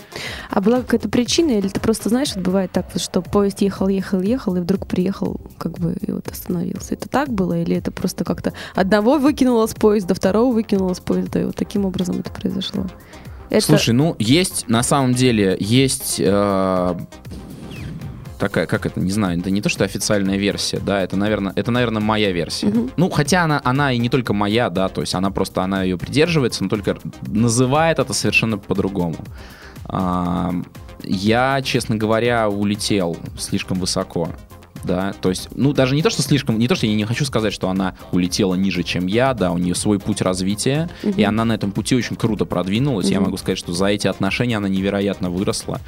А 0.50 0.60
была 0.60 0.78
какая-то 0.78 1.08
причина, 1.08 1.52
или 1.52 1.68
ты 1.68 1.80
просто 1.80 2.08
знаешь, 2.08 2.34
вот 2.34 2.44
бывает 2.44 2.72
так, 2.72 2.86
вот, 2.92 3.02
что 3.02 3.20
поезд 3.20 3.60
ехал, 3.60 3.88
ехал, 3.88 4.20
ехал, 4.20 4.56
и 4.56 4.60
вдруг 4.60 4.86
приехал, 4.86 5.40
как 5.58 5.78
бы, 5.78 5.96
и 6.00 6.12
вот 6.12 6.28
остановился. 6.28 6.94
Это 6.94 7.08
так 7.08 7.28
было, 7.28 7.60
или 7.60 7.76
это 7.76 7.90
просто 7.90 8.24
как-то 8.24 8.52
одного 8.74 9.18
выкинуло 9.18 9.66
с 9.66 9.74
поезда, 9.74 10.14
второго 10.14 10.52
выкинуло 10.52 10.94
с 10.94 11.00
поезда, 11.00 11.15
и 11.18 11.44
вот 11.44 11.56
таким 11.56 11.85
образом 11.85 12.20
это 12.20 12.30
произошло? 12.30 12.87
Это... 13.50 13.64
Слушай, 13.64 13.94
ну 13.94 14.16
есть, 14.18 14.68
на 14.68 14.82
самом 14.82 15.14
деле, 15.14 15.56
есть 15.61 16.16
э, 16.18 16.94
такая, 18.38 18.66
как 18.66 18.87
это, 18.87 19.00
не 19.00 19.11
знаю, 19.11 19.38
это 19.38 19.50
не 19.50 19.61
то, 19.61 19.68
что 19.68 19.85
официальная 19.85 20.37
версия, 20.37 20.78
да, 20.78 21.00
это, 21.02 21.16
наверное, 21.16 21.52
это, 21.56 21.70
наверное, 21.70 22.02
моя 22.02 22.32
версия. 22.32 22.66
Мгм. 22.68 22.90
Ну, 22.96 23.11
хотя 23.11 23.44
она, 23.44 23.61
она 23.64 23.92
и 23.92 23.99
не 23.99 24.08
только 24.08 24.32
моя, 24.32 24.70
да, 24.70 24.88
то 24.88 25.00
есть 25.00 25.14
она 25.14 25.30
просто, 25.30 25.62
она 25.62 25.82
ее 25.82 25.96
придерживается, 25.96 26.62
но 26.62 26.68
только 26.68 26.96
называет 27.26 27.99
это 27.99 28.12
совершенно 28.12 28.58
по-другому. 28.58 29.16
А, 29.85 30.52
я, 31.02 31.61
честно 31.62 31.96
говоря, 31.96 32.49
улетел 32.49 33.16
слишком 33.38 33.78
высоко. 33.78 34.30
Да, 34.86 35.12
то 35.20 35.28
есть, 35.28 35.48
ну, 35.54 35.72
даже 35.72 35.94
не 35.94 36.02
то, 36.02 36.10
что 36.10 36.22
слишком, 36.22 36.58
не 36.58 36.68
то, 36.68 36.74
что 36.74 36.86
я 36.86 36.94
не 36.94 37.04
хочу 37.04 37.24
сказать, 37.24 37.52
что 37.52 37.68
она 37.68 37.96
улетела 38.12 38.54
ниже, 38.54 38.82
чем 38.82 39.06
я, 39.06 39.34
да, 39.34 39.50
у 39.50 39.58
нее 39.58 39.74
свой 39.74 39.98
путь 39.98 40.22
развития, 40.22 40.88
и 41.02 41.22
она 41.22 41.44
на 41.44 41.52
этом 41.52 41.72
пути 41.72 41.94
очень 41.94 42.16
круто 42.16 42.44
продвинулась, 42.44 43.10
я 43.10 43.20
могу 43.20 43.36
сказать, 43.36 43.58
что 43.58 43.72
за 43.72 43.86
эти 43.86 44.06
отношения 44.06 44.56
она 44.56 44.68
невероятно 44.68 45.30
выросла, 45.30 45.80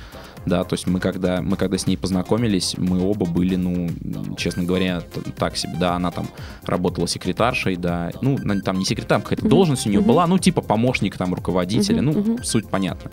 да, 0.45 0.65
то 0.65 0.75
есть 0.75 0.87
мы 0.87 1.01
когда, 1.01 1.41
мы 1.43 1.57
когда 1.57 1.79
с 1.79 1.87
ней 1.87 1.97
познакомились, 1.97 2.75
мы 2.77 3.01
оба 3.03 3.27
были, 3.27 3.57
ну, 3.57 3.89
честно 4.37 4.65
говоря, 4.65 5.03
так 5.37 5.57
себе, 5.57 5.75
да, 5.79 5.95
она 5.95 6.11
там 6.11 6.29
работала 6.65 7.07
секретаршей, 7.07 7.77
да, 7.77 8.11
ну, 8.21 8.39
там 8.65 8.79
не 8.79 8.85
секретарь, 8.85 9.23
какая-то 9.23 9.49
должность 9.49 9.87
у 9.87 9.91
нее 9.91 10.01
была, 10.01 10.27
ну, 10.27 10.39
типа 10.39 10.61
помощник 10.61 11.17
там 11.17 11.35
руководителя, 11.35 12.03
ну, 12.03 12.39
суть 12.43 12.69
понятна. 12.69 13.11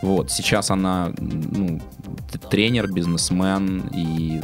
Вот, 0.00 0.30
сейчас 0.30 0.70
она, 0.70 1.12
ну, 1.18 1.80
тренер, 2.50 2.92
бизнесмен, 2.92 3.88
и 3.94 4.40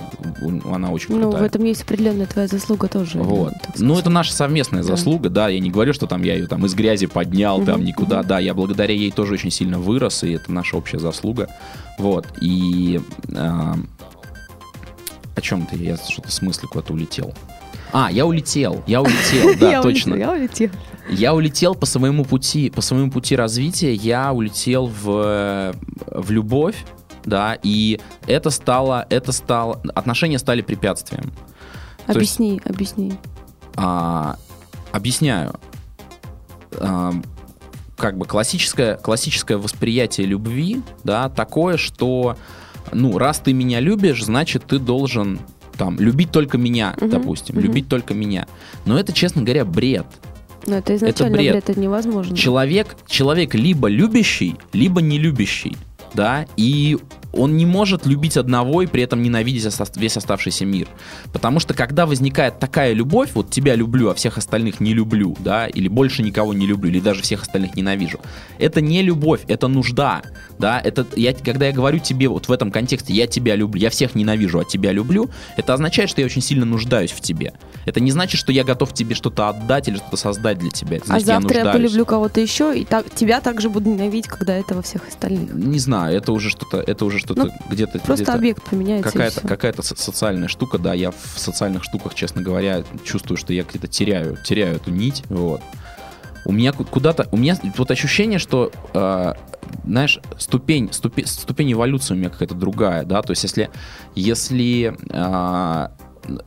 она 0.73 0.91
очень 0.91 1.15
Ну, 1.15 1.23
крутая. 1.23 1.43
в 1.43 1.45
этом 1.45 1.65
есть 1.65 1.83
определенная 1.83 2.27
твоя 2.27 2.49
заслуга 2.49 2.89
тоже. 2.89 3.19
Вот. 3.19 3.53
Ну, 3.77 3.99
это 3.99 4.09
наша 4.11 4.33
совместная 4.33 4.83
Да. 4.83 4.89
заслуга, 4.89 5.29
да. 5.29 5.49
Я 5.49 5.61
не 5.61 5.71
говорю, 5.71 5.93
что 5.93 6.07
там 6.07 6.23
я 6.23 6.35
ее 6.35 6.47
там 6.47 6.65
из 6.65 6.75
грязи 6.75 7.07
поднял, 7.07 7.63
там 7.65 7.77
Мгм, 7.81 7.85
никуда. 7.85 8.23
Да, 8.23 8.39
я 8.39 8.55
благодаря 8.55 8.95
ей 8.95 9.11
тоже 9.11 9.35
очень 9.35 9.51
сильно 9.51 9.79
вырос, 9.79 10.23
и 10.25 10.33
это 10.33 10.51
наша 10.51 10.77
общая 10.77 10.99
заслуга. 10.99 11.49
Вот. 11.99 12.27
И 12.41 13.01
а, 13.37 13.75
о 15.37 15.41
чем 15.41 15.67
ты? 15.67 15.77
Я 15.77 15.97
что-то 15.97 16.31
с 16.31 16.41
мысли 16.43 16.67
куда-то 16.67 16.93
улетел. 16.93 17.35
А, 17.93 18.11
я 18.11 18.27
улетел, 18.27 18.83
я 18.87 19.03
улетел, 19.03 19.57
да, 19.61 19.71
Я 19.73 19.83
точно. 19.83 20.15
улетела, 20.15 20.33
Я 20.35 20.39
улетела. 20.41 20.71
Я 21.11 21.35
улетел 21.35 21.75
по 21.75 21.85
своему 21.87 22.25
пути, 22.25 22.71
по 22.71 22.81
своему 22.81 23.11
пути 23.11 23.37
развития, 23.37 23.93
я 23.95 24.33
улетел 24.33 24.87
в, 24.87 25.75
в 26.11 26.31
любовь, 26.31 26.77
да, 27.25 27.59
и 27.63 28.01
это 28.27 28.51
стало, 28.51 29.07
это 29.11 29.33
стало, 29.33 29.81
отношения 29.95 30.39
стали 30.39 30.63
препятствием. 30.63 31.25
То 32.07 32.19
есть- 32.19 32.39
Объясни, 32.39 32.61
объясни. 32.65 33.15
А, 33.77 34.37
объясняю. 34.93 35.55
А, 36.79 37.13
как 37.97 38.19
бы 38.19 38.27
классическое, 38.27 38.97
классическое 38.97 39.57
восприятие 39.59 40.27
любви, 40.27 40.83
да, 41.05 41.29
такое, 41.29 41.77
что, 41.77 42.37
ну, 42.93 43.19
раз 43.19 43.39
ты 43.39 43.53
меня 43.53 43.81
любишь, 43.81 44.25
значит, 44.25 44.65
ты 44.67 44.79
должен 44.79 45.41
там 45.79 45.99
любить 45.99 46.31
только 46.31 46.59
меня, 46.59 46.95
Мгм, 47.01 47.11
допустим, 47.11 47.57
мгм. 47.57 47.65
любить 47.65 47.89
только 47.89 48.15
меня. 48.15 48.47
Но 48.85 48.99
это, 48.99 49.13
честно 49.13 49.43
говоря, 49.43 49.65
бред. 49.65 50.07
Но 50.67 50.77
это 50.77 50.95
изначально 50.97 51.37
бред. 51.37 51.53
бред, 51.53 51.69
это 51.71 51.81
невозможно. 51.81 52.37
Человек, 52.37 52.97
человек 53.07 53.55
либо 53.55 53.89
любящий, 53.89 54.57
либо 54.73 55.01
не 55.01 55.19
любящий, 55.19 55.77
да, 56.15 56.47
и 56.57 56.99
он 57.37 57.57
не 57.57 57.67
может 57.67 58.07
любить 58.07 58.37
одного 58.37 58.83
и 58.83 58.87
при 58.87 59.03
этом 59.03 59.23
ненавидеть 59.23 59.67
весь 59.97 60.17
оставшийся 60.17 60.65
мир. 60.65 60.89
Потому 61.33 61.61
что 61.61 61.75
когда 61.75 62.07
возникает 62.07 62.59
такая 62.59 62.93
любовь, 62.93 63.31
вот 63.35 63.51
тебя 63.51 63.75
люблю, 63.75 64.11
а 64.11 64.15
всех 64.15 64.39
остальных 64.39 64.81
не 64.81 64.95
люблю, 64.95 65.37
да, 65.41 65.67
или 65.67 65.89
больше 65.89 66.23
никого 66.23 66.55
не 66.55 66.67
люблю, 66.67 66.91
или 66.91 67.01
даже 67.01 67.23
всех 67.23 67.43
остальных 67.43 67.77
ненавижу, 67.77 68.21
это 68.59 68.81
не 68.81 69.03
любовь, 69.03 69.41
это 69.49 69.69
нужда, 69.69 70.23
да, 70.59 70.81
это, 70.81 71.07
я, 71.17 71.33
когда 71.35 71.67
я 71.67 71.73
говорю 71.73 71.99
тебе 71.99 72.29
вот 72.29 72.49
в 72.49 72.53
этом 72.53 72.71
контексте, 72.71 73.13
я 73.13 73.27
тебя 73.27 73.57
люблю, 73.57 73.81
я 73.81 73.91
всех 73.91 74.15
ненавижу, 74.15 74.61
а 74.61 74.65
тебя 74.65 74.93
люблю, 74.93 75.31
это 75.57 75.75
означает, 75.75 76.11
что 76.11 76.21
я 76.21 76.27
очень 76.27 76.43
сильно 76.43 76.65
нуждаюсь 76.65 77.11
в 77.13 77.21
тебе. 77.21 77.53
Это 77.87 78.01
не 78.01 78.11
значит, 78.11 78.41
что 78.41 78.53
я 78.53 78.65
готов 78.65 78.95
тебе 78.95 79.15
что-то 79.15 79.49
отдать 79.49 79.89
или 79.89 79.97
что-то 79.97 80.17
создать 80.17 80.59
для 80.59 80.71
тебя. 80.71 80.97
Это 80.97 81.05
А 81.05 81.21
значит, 81.21 81.27
завтра 81.27 81.59
я, 81.59 81.65
нуждаюсь. 81.65 81.83
полюблю 81.83 82.07
кого-то 82.07 82.41
еще, 82.41 82.79
и 82.79 82.85
так, 82.85 83.13
тебя 83.15 83.41
также 83.41 83.69
буду 83.69 83.91
ненавидеть, 83.91 84.27
когда 84.29 84.55
этого 84.55 84.83
всех 84.83 85.07
остальных. 85.09 85.53
Не 85.53 85.79
знаю, 85.79 86.17
это 86.17 86.33
уже 86.33 86.51
что-то, 86.51 86.79
это 86.79 87.05
уже 87.05 87.19
что-то 87.25 87.45
Ну, 87.45 87.53
где-то 87.71 87.99
Просто 88.01 88.25
где-то 88.25 88.35
объект 88.35 88.63
поменяется. 88.63 89.11
какая-то 89.11 89.41
какая-то 89.49 89.83
со- 89.83 89.97
социальная 89.97 90.49
штука, 90.49 90.79
да, 90.79 90.95
я 90.95 91.11
в 91.11 91.17
социальных 91.39 91.83
штуках, 91.85 92.15
честно 92.15 92.43
говоря, 92.43 92.85
чувствую, 93.05 93.37
что 93.37 93.53
я 93.53 93.65
где-то 93.65 93.89
теряю, 93.89 94.37
теряю 94.45 94.77
эту 94.77 94.91
нить, 94.91 95.25
вот. 95.29 95.61
У 96.47 96.53
меня 96.53 96.73
ку- 96.73 96.85
куда-то, 96.85 97.27
у 97.33 97.37
меня 97.39 97.57
вот 97.79 97.91
ощущение, 97.91 98.39
что, 98.39 98.71
э, 98.93 99.33
знаешь, 99.85 100.21
ступень, 100.39 100.93
ступень, 100.93 101.27
ступень 101.27 101.73
эволюции 101.73 102.13
у 102.15 102.17
меня 102.19 102.29
какая-то 102.29 102.55
другая, 102.55 103.05
да, 103.05 103.23
то 103.23 103.31
есть 103.31 103.43
если, 103.45 103.71
если, 104.15 104.95
э, 105.11 105.89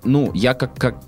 ну, 0.03 0.31
я 0.33 0.53
как, 0.53 0.75
как, 0.75 1.01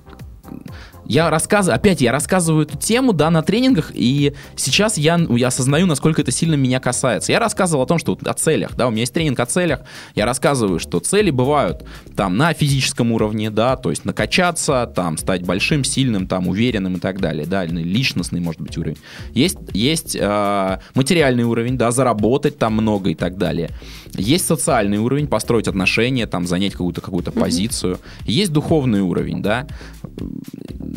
я 1.09 1.31
рассказываю, 1.31 1.75
опять 1.75 2.01
я 2.01 2.11
рассказываю 2.11 2.67
эту 2.67 2.77
тему, 2.77 3.13
да, 3.13 3.31
на 3.31 3.41
тренингах, 3.41 3.91
и 3.95 4.35
сейчас 4.55 4.95
я, 4.95 5.19
я 5.29 5.47
осознаю, 5.47 5.87
насколько 5.87 6.21
это 6.21 6.31
сильно 6.31 6.53
меня 6.53 6.79
касается. 6.79 7.31
Я 7.31 7.39
рассказывал 7.39 7.83
о 7.83 7.87
том, 7.87 7.97
что 7.97 8.17
о 8.23 8.33
целях, 8.35 8.75
да, 8.75 8.87
у 8.87 8.91
меня 8.91 9.01
есть 9.01 9.13
тренинг 9.13 9.39
о 9.39 9.47
целях, 9.47 9.81
я 10.13 10.27
рассказываю, 10.27 10.77
что 10.77 10.99
цели 10.99 11.31
бывают 11.31 11.83
там 12.15 12.37
на 12.37 12.53
физическом 12.53 13.11
уровне, 13.11 13.49
да, 13.49 13.75
то 13.75 13.89
есть 13.89 14.05
накачаться, 14.05 14.91
там, 14.95 15.17
стать 15.17 15.41
большим, 15.41 15.83
сильным, 15.83 16.27
там, 16.27 16.47
уверенным 16.47 16.97
и 16.97 16.99
так 16.99 17.19
далее, 17.19 17.47
да, 17.47 17.65
или 17.65 17.81
личностный, 17.81 18.39
может 18.39 18.61
быть, 18.61 18.77
уровень. 18.77 18.97
Есть, 19.33 19.57
есть 19.73 20.15
э, 20.15 20.79
материальный 20.93 21.43
уровень, 21.43 21.75
да, 21.75 21.89
заработать 21.89 22.59
там 22.59 22.73
много 22.73 23.09
и 23.09 23.15
так 23.15 23.35
далее. 23.39 23.71
Есть 24.13 24.45
социальный 24.45 24.99
уровень, 24.99 25.27
построить 25.27 25.67
отношения, 25.67 26.27
там, 26.27 26.45
занять 26.45 26.73
какую-то 26.73 27.01
какую-то 27.01 27.31
позицию. 27.31 27.97
Есть 28.25 28.51
духовный 28.51 29.01
уровень, 29.01 29.41
да, 29.41 29.65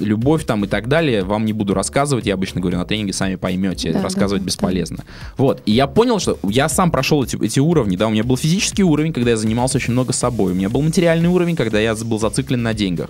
любовь 0.02 0.44
там 0.44 0.64
и 0.64 0.68
так 0.68 0.88
далее, 0.88 1.25
вам 1.25 1.44
не 1.44 1.52
буду 1.52 1.75
рассказывать, 1.75 2.26
я 2.26 2.35
обычно 2.35 2.61
говорю 2.61 2.78
на 2.78 2.85
тренинге, 2.85 3.12
сами 3.12 3.37
поймете, 3.37 3.92
Да, 3.92 4.02
рассказывать 4.02 4.42
да, 4.42 4.47
бесполезно. 4.47 4.99
Вот, 5.37 5.62
и 5.66 5.73
я 5.73 5.87
понял, 5.87 6.18
что 6.18 6.38
я 6.42 6.68
сам 6.68 6.90
прошел 6.90 7.23
эти, 7.25 7.42
эти 7.42 7.61
уровни, 7.61 7.97
да, 7.97 8.06
у 8.06 8.11
меня 8.11 8.25
был 8.25 8.37
физический 8.37 8.82
уровень, 8.82 9.12
когда 9.12 9.30
я 9.30 9.37
занимался 9.37 9.78
очень 9.78 9.92
много 9.92 10.12
собой, 10.12 10.52
у 10.52 10.54
меня 10.54 10.68
был 10.68 10.82
материальный 10.82 11.28
уровень, 11.28 11.56
когда 11.56 11.80
я 11.80 11.94
был 11.94 12.18
зациклен 12.18 12.62
на 12.62 12.75
деньгах. 12.75 13.09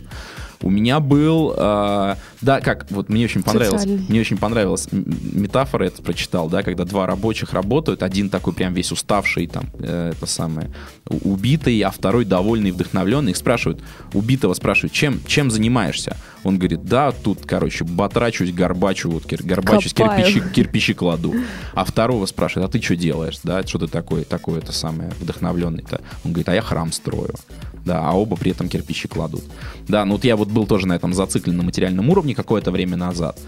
У 0.63 0.71
меня 0.71 1.01
был, 1.01 1.55
э, 1.57 2.15
да, 2.41 2.61
как, 2.61 2.87
вот 2.91 3.09
мне 3.09 3.25
очень 3.25 3.43
понравилось, 3.43 3.83
Социальный. 3.83 4.07
мне 4.09 4.21
очень 4.21 4.37
понравилась 4.39 4.89
м- 4.93 5.05
метафора, 5.33 5.85
это 5.85 6.03
прочитал, 6.03 6.49
да, 6.49 6.63
когда 6.63 6.85
два 6.85 7.07
рабочих 7.07 7.53
работают, 7.53 8.03
один 8.03 8.31
такой 8.31 8.53
прям 8.53 8.73
весь 8.75 8.93
уставший, 8.93 9.47
там, 9.49 9.67
э, 9.79 10.13
это 10.17 10.27
самое, 10.27 10.71
убитый, 11.09 11.81
а 11.81 11.91
второй 11.91 12.25
довольный, 12.25 12.71
вдохновленный. 12.71 13.33
Их 13.33 13.37
спрашивают, 13.37 13.83
убитого 14.15 14.55
спрашивают, 14.55 14.93
чем, 14.93 15.21
чем 15.27 15.51
занимаешься? 15.51 16.17
Он 16.45 16.59
говорит, 16.59 16.85
да, 16.85 17.13
тут, 17.13 17.41
короче, 17.47 17.85
батрачусь, 17.85 18.53
горбачу, 18.53 19.11
вот, 19.11 19.25
кир- 19.27 19.45
горбачусь, 19.45 19.95
Копаю. 19.95 20.25
кирпичи, 20.25 20.43
кирпичи 20.55 20.95
кладу. 20.95 21.35
А 21.75 21.85
второго 21.85 22.27
спрашивает, 22.27 22.69
а 22.69 22.73
ты 22.73 22.81
что 22.83 22.97
делаешь, 22.97 23.39
да, 23.45 23.63
что 23.63 23.79
ты 23.81 23.87
такой, 23.89 24.25
такой, 24.25 24.59
это 24.59 24.73
самое, 24.73 25.11
вдохновленный-то? 25.21 26.01
Он 26.25 26.33
говорит, 26.33 26.49
а 26.49 26.55
я 26.55 26.63
храм 26.63 26.93
строю. 26.93 27.35
Да, 27.85 28.01
а 28.09 28.13
оба 28.13 28.37
при 28.37 28.53
этом 28.53 28.69
кирпичи 28.69 29.09
кладут. 29.09 29.43
Да, 29.89 30.05
ну 30.05 30.13
вот 30.15 30.25
я 30.25 30.37
вот 30.37 30.49
был 30.49 30.67
тоже 30.67 30.87
на 30.87 30.95
этом 30.95 31.13
зациклен 31.13 31.57
на 31.57 31.63
материальном 31.63 32.09
уровне 32.11 32.35
какое-то 32.35 32.71
время 32.71 32.97
назад. 32.97 33.39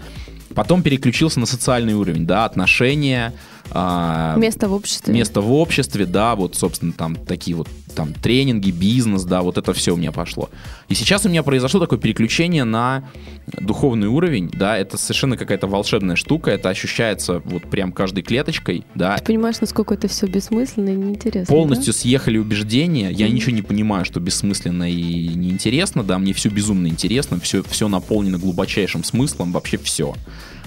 Потом 0.53 0.83
переключился 0.83 1.39
на 1.39 1.45
социальный 1.45 1.93
уровень, 1.93 2.25
да, 2.25 2.45
отношения, 2.45 3.33
а, 3.71 4.35
Место 4.37 4.69
в 4.69 4.73
обществе. 4.73 5.13
место 5.13 5.41
в 5.41 5.51
обществе, 5.51 6.05
да, 6.05 6.35
вот, 6.35 6.55
собственно, 6.55 6.93
там 6.93 7.15
такие 7.15 7.57
вот 7.57 7.67
там 7.95 8.13
тренинги, 8.13 8.71
бизнес, 8.71 9.23
да, 9.23 9.41
вот 9.41 9.57
это 9.57 9.73
все 9.73 9.93
у 9.93 9.97
меня 9.97 10.11
пошло. 10.11 10.49
И 10.87 10.95
сейчас 10.95 11.25
у 11.25 11.29
меня 11.29 11.43
произошло 11.43 11.79
такое 11.79 11.97
переключение 11.97 12.63
на 12.63 13.03
духовный 13.47 14.07
уровень, 14.07 14.49
да, 14.51 14.77
это 14.77 14.97
совершенно 14.97 15.37
какая-то 15.37 15.67
волшебная 15.67 16.15
штука, 16.15 16.51
это 16.51 16.69
ощущается 16.69 17.41
вот 17.45 17.63
прям 17.63 17.91
каждой 17.91 18.23
клеточкой, 18.23 18.85
да, 18.95 19.17
Ты 19.17 19.25
понимаешь, 19.25 19.59
насколько 19.61 19.93
это 19.93 20.07
все 20.07 20.27
бессмысленно 20.27 20.89
и 20.89 20.95
неинтересно. 20.95 21.53
полностью 21.53 21.93
съехали 21.93 22.37
убеждения, 22.37 23.11
я 23.11 23.29
ничего 23.29 23.51
не 23.55 23.61
понимаю, 23.61 24.05
что 24.05 24.19
бессмысленно 24.19 24.89
и 24.89 25.27
неинтересно, 25.27 26.03
да, 26.03 26.17
мне 26.17 26.33
все 26.33 26.49
безумно 26.49 26.87
интересно, 26.87 27.39
все, 27.39 27.63
все 27.63 27.87
наполнено 27.87 28.37
глубочайшим 28.37 29.03
смыслом, 29.03 29.51
вообще 29.51 29.77
все. 29.77 30.15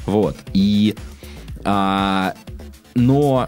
Вот. 0.06 0.36
И, 0.54 0.94
а, 1.64 2.34
но 2.94 3.46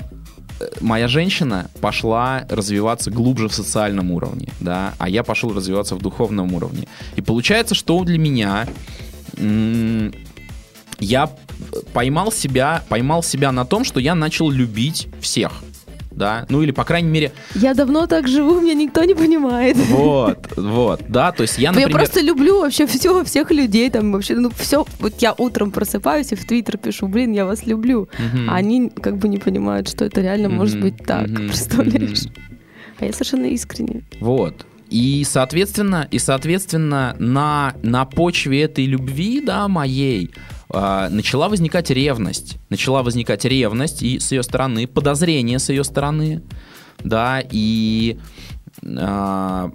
э, 0.58 0.64
моя 0.80 1.08
женщина 1.08 1.70
пошла 1.80 2.46
развиваться 2.50 3.10
глубже 3.10 3.48
в 3.48 3.54
социальном 3.54 4.10
уровне, 4.10 4.48
да, 4.60 4.94
а 4.98 5.08
я 5.08 5.22
пошел 5.22 5.54
развиваться 5.54 5.94
в 5.94 6.02
духовном 6.02 6.52
уровне. 6.52 6.86
И 7.16 7.22
получается, 7.22 7.74
что 7.74 8.02
для 8.04 8.18
меня 8.18 8.66
я 10.98 11.30
поймал 11.92 12.32
себя, 12.32 12.82
поймал 12.88 13.22
себя 13.22 13.52
на 13.52 13.64
том, 13.64 13.84
что 13.84 14.00
я 14.00 14.14
начал 14.14 14.50
любить 14.50 15.08
всех, 15.20 15.62
да, 16.10 16.44
ну 16.50 16.62
или 16.62 16.72
по 16.72 16.84
крайней 16.84 17.08
мере? 17.08 17.32
Я 17.54 17.72
давно 17.74 18.06
так 18.06 18.28
живу, 18.28 18.60
меня 18.60 18.74
никто 18.74 19.04
не 19.04 19.14
понимает. 19.14 19.76
вот, 19.76 20.38
вот, 20.56 21.00
да, 21.08 21.32
то 21.32 21.42
есть 21.42 21.58
я, 21.58 21.72
Ну, 21.72 21.78
Я 21.78 21.86
например, 21.86 22.04
просто 22.06 22.20
люблю 22.20 22.60
вообще 22.60 22.86
все, 22.86 23.24
всех 23.24 23.50
людей, 23.50 23.88
там 23.90 24.12
вообще, 24.12 24.34
ну 24.34 24.50
все, 24.56 24.84
вот 24.98 25.14
я 25.20 25.34
утром 25.36 25.70
просыпаюсь 25.70 26.32
и 26.32 26.34
в 26.36 26.44
Твиттер 26.46 26.76
пишу, 26.76 27.08
блин, 27.08 27.32
я 27.32 27.46
вас 27.46 27.64
люблю. 27.66 28.08
Мгм. 28.18 28.50
А 28.50 28.56
они 28.56 28.90
как 28.90 29.16
бы 29.16 29.28
не 29.28 29.38
понимают, 29.38 29.88
что 29.88 30.04
это 30.04 30.20
реально 30.20 30.48
может 30.50 30.76
Мгм, 30.76 30.82
быть 30.82 30.98
так, 31.06 31.28
мгм, 31.28 31.48
представляешь? 31.48 32.24
А 32.98 33.06
я 33.06 33.12
совершенно 33.14 33.46
искренне. 33.46 34.02
Вот. 34.20 34.66
И, 34.90 35.24
соответственно, 35.24 36.08
и, 36.10 36.18
соответственно, 36.18 37.14
на, 37.18 37.74
на 37.82 38.04
почве 38.04 38.62
этой 38.62 38.86
любви, 38.86 39.40
да, 39.40 39.68
моей, 39.68 40.32
а, 40.68 41.08
начала 41.08 41.48
возникать 41.48 41.90
ревность. 41.90 42.58
Начала 42.68 43.02
возникать 43.02 43.44
ревность 43.44 44.02
и 44.02 44.18
с 44.18 44.32
ее 44.32 44.42
стороны, 44.42 44.86
подозрение 44.86 45.58
с 45.58 45.68
ее 45.68 45.84
стороны, 45.84 46.42
да, 47.04 47.42
и 47.50 48.18
а, 48.84 49.70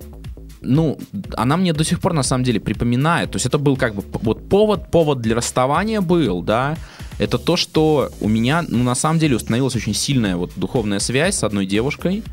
ну, 0.62 0.98
она 1.38 1.57
мне 1.57 1.74
до 1.74 1.84
сих 1.84 2.00
пор 2.00 2.13
на 2.13 2.24
самом 2.24 2.43
деле 2.43 2.60
припоминает. 2.60 3.31
То 3.31 3.38
есть 3.38 3.45
это 3.45 3.57
был 3.57 3.77
как 3.77 3.95
бы 3.95 4.03
вот 4.22 4.50
повод, 4.50 4.91
повод 4.91 5.22
для 5.22 5.36
расставания 5.36 6.01
был, 6.01 6.41
да. 6.41 6.77
Это 7.19 7.38
то, 7.38 7.55
что 7.55 8.10
у 8.19 8.27
меня, 8.27 8.65
ну, 8.67 8.84
на 8.84 8.95
самом 8.95 9.19
деле 9.19 9.38
установилась 9.38 9.75
очень 9.75 9.93
сильная 9.93 10.36
вот 10.36 10.51
духовная 10.55 11.00
связь 11.00 11.36
с 11.36 11.43
одной 11.43 11.65
девушкой. 11.65 12.24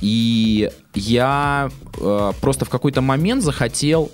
И 0.00 0.70
я 0.94 1.70
э, 1.98 2.32
просто 2.40 2.64
в 2.64 2.68
какой-то 2.68 3.00
момент 3.00 3.42
захотел 3.42 4.10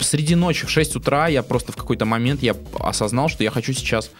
среди 0.00 0.34
ночи 0.34 0.66
в 0.66 0.70
6 0.70 0.96
утра 0.96 1.28
я 1.28 1.42
просто 1.42 1.72
в 1.72 1.76
какой-то 1.76 2.04
момент 2.04 2.42
я 2.42 2.54
осознал, 2.78 3.28
что 3.28 3.44
я 3.44 3.50
хочу 3.50 3.72
сейчас 3.72 4.10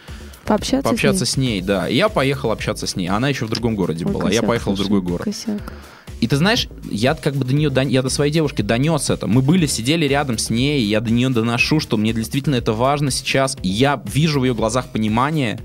Пообщаться, 0.44 0.88
пообщаться 0.88 1.26
с 1.26 1.30
с 1.30 1.36
ней, 1.36 1.60
да. 1.60 1.88
И 1.88 1.96
я 1.96 2.08
поехал 2.08 2.50
общаться 2.50 2.86
с 2.86 2.96
ней. 2.96 3.08
Она 3.08 3.28
еще 3.28 3.44
в 3.44 3.50
другом 3.50 3.74
городе 3.74 4.04
ней? 4.04 4.10
Ой, 4.10 4.12
была. 4.14 4.30
я 4.30 4.40
косяк, 4.40 4.46
поехал 4.46 4.72
в 4.72 4.76
слушай, 4.76 4.88
другой 4.88 5.10
город. 5.10 5.24
косяк. 5.24 5.74
И 6.20 6.26
ты 6.26 6.36
знаешь, 6.36 6.68
я 6.90 7.14
как 7.14 7.36
бы 7.36 7.44
до 7.44 7.54
нее, 7.54 7.70
я 7.90 8.02
до 8.02 8.08
своей 8.08 8.32
девушки 8.32 8.62
донес 8.62 9.10
это. 9.10 9.26
Мы 9.26 9.42
были, 9.42 9.66
сидели 9.66 10.06
рядом 10.06 10.38
с 10.38 10.50
ней, 10.50 10.82
я 10.82 11.00
до 11.00 11.10
нее 11.10 11.28
доношу, 11.28 11.80
что 11.80 11.96
мне 11.96 12.12
действительно 12.12 12.56
это 12.56 12.72
важно 12.72 13.10
сейчас. 13.10 13.56
Я 13.62 14.02
вижу 14.04 14.40
в 14.40 14.44
ее 14.44 14.54
глазах 14.54 14.88
понимание. 14.90 15.60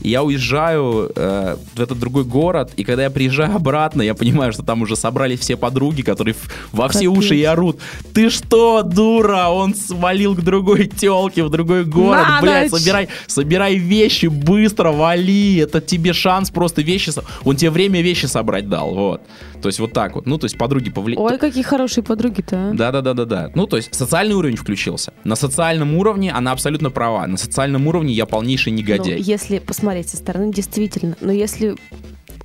Я 0.00 0.22
уезжаю 0.24 1.10
э, 1.14 1.56
в 1.74 1.80
этот 1.80 1.98
другой 1.98 2.24
город, 2.24 2.72
и 2.76 2.84
когда 2.84 3.04
я 3.04 3.10
приезжаю 3.10 3.54
обратно, 3.56 4.02
я 4.02 4.14
понимаю, 4.14 4.52
что 4.52 4.62
там 4.62 4.82
уже 4.82 4.96
собрались 4.96 5.40
все 5.40 5.56
подруги, 5.56 6.02
которые 6.02 6.34
во 6.72 6.88
все 6.88 7.00
Капец. 7.08 7.18
уши 7.18 7.36
и 7.36 7.44
орут. 7.44 7.78
Ты 8.14 8.30
что, 8.30 8.82
дура? 8.82 9.48
Он 9.48 9.74
свалил 9.74 10.34
к 10.34 10.40
другой 10.42 10.86
телке 10.86 11.44
в 11.44 11.50
другой 11.50 11.84
город. 11.84 12.26
На 12.28 12.40
Блядь, 12.40 12.70
ночь!» 12.72 12.80
собирай, 12.80 13.08
собирай 13.26 13.76
вещи, 13.76 14.26
быстро 14.26 14.90
вали. 14.90 15.56
Это 15.58 15.80
тебе 15.80 16.12
шанс 16.12 16.50
просто 16.50 16.82
вещи... 16.82 17.10
со- 17.10 17.24
Он 17.44 17.54
тебе 17.54 17.70
время 17.70 18.02
вещи 18.02 18.26
собрать 18.26 18.68
дал, 18.68 18.94
вот. 18.94 19.20
То 19.62 19.68
есть 19.68 19.78
вот 19.78 19.92
так 19.92 20.16
вот. 20.16 20.26
Ну, 20.26 20.38
то 20.38 20.46
есть 20.46 20.58
подруги 20.58 20.90
повлияли. 20.90 21.22
Ой, 21.24 21.38
какие 21.38 21.62
хорошие 21.62 22.02
подруги-то, 22.02 22.70
а. 22.70 22.74
Да, 22.74 22.90
да, 22.90 23.00
да, 23.02 23.14
да, 23.14 23.24
да. 23.24 23.50
Ну, 23.54 23.68
то 23.68 23.76
есть 23.76 23.94
социальный 23.94 24.34
уровень 24.34 24.56
включился. 24.56 25.12
На 25.22 25.36
социальном 25.36 25.94
уровне 25.94 26.32
она 26.32 26.50
абсолютно 26.50 26.90
права. 26.90 27.26
На 27.28 27.36
социальном 27.36 27.86
уровне 27.86 28.12
я 28.12 28.26
полнейший 28.26 28.72
Ну, 28.72 28.78
негодяй. 28.78 29.20
если 29.20 29.60
посмотреть 29.60 29.91
со 30.08 30.16
стороны, 30.16 30.52
действительно. 30.52 31.16
Но 31.20 31.30
если 31.32 31.76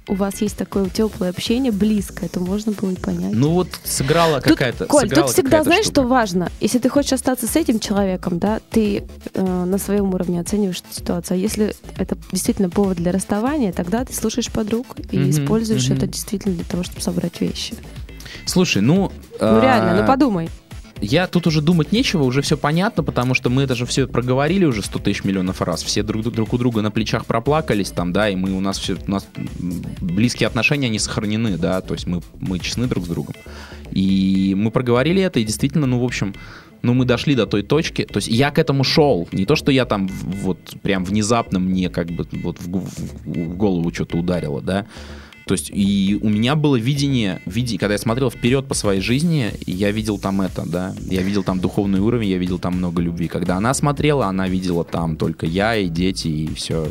у 0.09 0.13
вас 0.13 0.41
есть 0.41 0.55
такое 0.57 0.89
теплое 0.89 1.29
общение, 1.29 1.71
близкое, 1.71 2.29
то 2.29 2.39
можно 2.39 2.71
было 2.71 2.91
и 2.91 2.95
понять. 2.95 3.33
Ну 3.33 3.49
вот 3.51 3.67
сыграла 3.83 4.39
какая-то. 4.39 4.85
Коль, 4.85 5.01
сыграла 5.09 5.25
тут 5.27 5.33
всегда 5.33 5.63
знаешь, 5.63 5.83
штука. 5.85 6.01
что 6.01 6.07
важно? 6.07 6.51
Если 6.61 6.79
ты 6.79 6.87
хочешь 6.89 7.11
остаться 7.13 7.45
с 7.47 7.55
этим 7.57 7.79
человеком, 7.79 8.39
да, 8.39 8.61
ты 8.69 9.03
э, 9.33 9.63
на 9.65 9.77
своем 9.77 10.13
уровне 10.13 10.39
оцениваешь 10.39 10.81
ситуацию. 10.91 11.35
А 11.35 11.37
если 11.37 11.73
это 11.97 12.17
действительно 12.31 12.69
повод 12.69 12.97
для 12.97 13.11
расставания, 13.11 13.73
тогда 13.73 14.05
ты 14.05 14.13
слушаешь 14.13 14.49
подруг 14.49 14.85
и 15.11 15.17
Мгм, 15.19 15.29
используешь 15.29 15.87
мгм. 15.89 15.97
это 15.97 16.07
действительно 16.07 16.55
для 16.55 16.65
того, 16.65 16.83
чтобы 16.83 17.01
собрать 17.01 17.41
вещи. 17.41 17.75
Слушай, 18.45 18.81
ну. 18.81 19.11
Ну 19.41 19.57
а, 19.57 19.61
реально, 19.61 20.01
ну 20.01 20.07
подумай. 20.07 20.49
Я 21.01 21.27
тут 21.27 21.47
уже 21.47 21.61
думать 21.61 21.91
нечего, 21.91 22.23
уже 22.23 22.41
все 22.41 22.57
понятно, 22.57 23.03
потому 23.03 23.33
что 23.33 23.49
мы 23.49 23.63
это 23.63 23.75
же 23.75 23.85
все 23.85 24.07
проговорили 24.07 24.65
уже 24.65 24.81
100 24.81 24.99
тысяч 24.99 25.23
миллионов 25.23 25.61
раз. 25.61 25.83
Все 25.83 26.03
друг, 26.03 26.23
друг 26.23 26.53
у 26.53 26.57
друга 26.57 26.81
на 26.81 26.91
плечах 26.91 27.25
проплакались 27.25 27.91
там, 27.91 28.11
да, 28.13 28.29
и 28.29 28.35
мы 28.35 28.51
у 28.53 28.59
нас 28.59 28.79
все, 28.79 28.95
у 29.07 29.11
нас 29.11 29.27
близкие 30.01 30.47
отношения, 30.47 30.87
они 30.87 30.99
сохранены, 30.99 31.57
да, 31.57 31.81
то 31.81 31.93
есть 31.93 32.07
мы, 32.07 32.21
мы 32.39 32.59
честны 32.59 32.87
друг 32.87 33.05
с 33.05 33.07
другом. 33.07 33.35
И 33.91 34.53
мы 34.57 34.71
проговорили 34.71 35.21
это, 35.21 35.39
и 35.39 35.43
действительно, 35.43 35.85
ну, 35.87 35.99
в 35.99 36.03
общем, 36.03 36.33
ну, 36.81 36.93
мы 36.93 37.05
дошли 37.05 37.35
до 37.35 37.45
той 37.47 37.63
точки, 37.63 38.03
то 38.05 38.17
есть 38.17 38.27
я 38.27 38.51
к 38.51 38.59
этому 38.59 38.83
шел, 38.83 39.27
не 39.31 39.45
то, 39.45 39.55
что 39.55 39.71
я 39.71 39.85
там 39.85 40.07
вот 40.07 40.59
прям 40.81 41.03
внезапно 41.03 41.59
мне 41.59 41.89
как 41.89 42.07
бы 42.07 42.27
вот 42.43 42.59
в, 42.59 42.69
в- 42.69 43.23
в 43.25 43.55
голову 43.55 43.93
что-то 43.93 44.17
ударило, 44.17 44.61
да, 44.61 44.85
то 45.47 45.53
есть 45.53 45.71
и 45.73 46.19
у 46.21 46.29
меня 46.29 46.55
было 46.55 46.75
видение, 46.75 47.41
види- 47.45 47.77
когда 47.77 47.93
я 47.93 47.97
смотрел 47.97 48.29
вперед 48.29 48.67
по 48.67 48.73
своей 48.73 49.01
жизни, 49.01 49.51
я 49.65 49.91
видел 49.91 50.17
там 50.19 50.41
это, 50.41 50.63
да, 50.65 50.93
я 51.09 51.21
видел 51.21 51.43
там 51.43 51.59
духовный 51.59 51.99
уровень, 51.99 52.29
я 52.29 52.37
видел 52.37 52.59
там 52.59 52.75
много 52.77 53.01
любви. 53.01 53.27
Когда 53.27 53.55
она 53.55 53.73
смотрела, 53.73 54.27
она 54.27 54.47
видела 54.47 54.83
там 54.83 55.15
только 55.15 55.45
я 55.45 55.75
и 55.75 55.87
дети 55.87 56.27
и 56.27 56.53
все, 56.53 56.87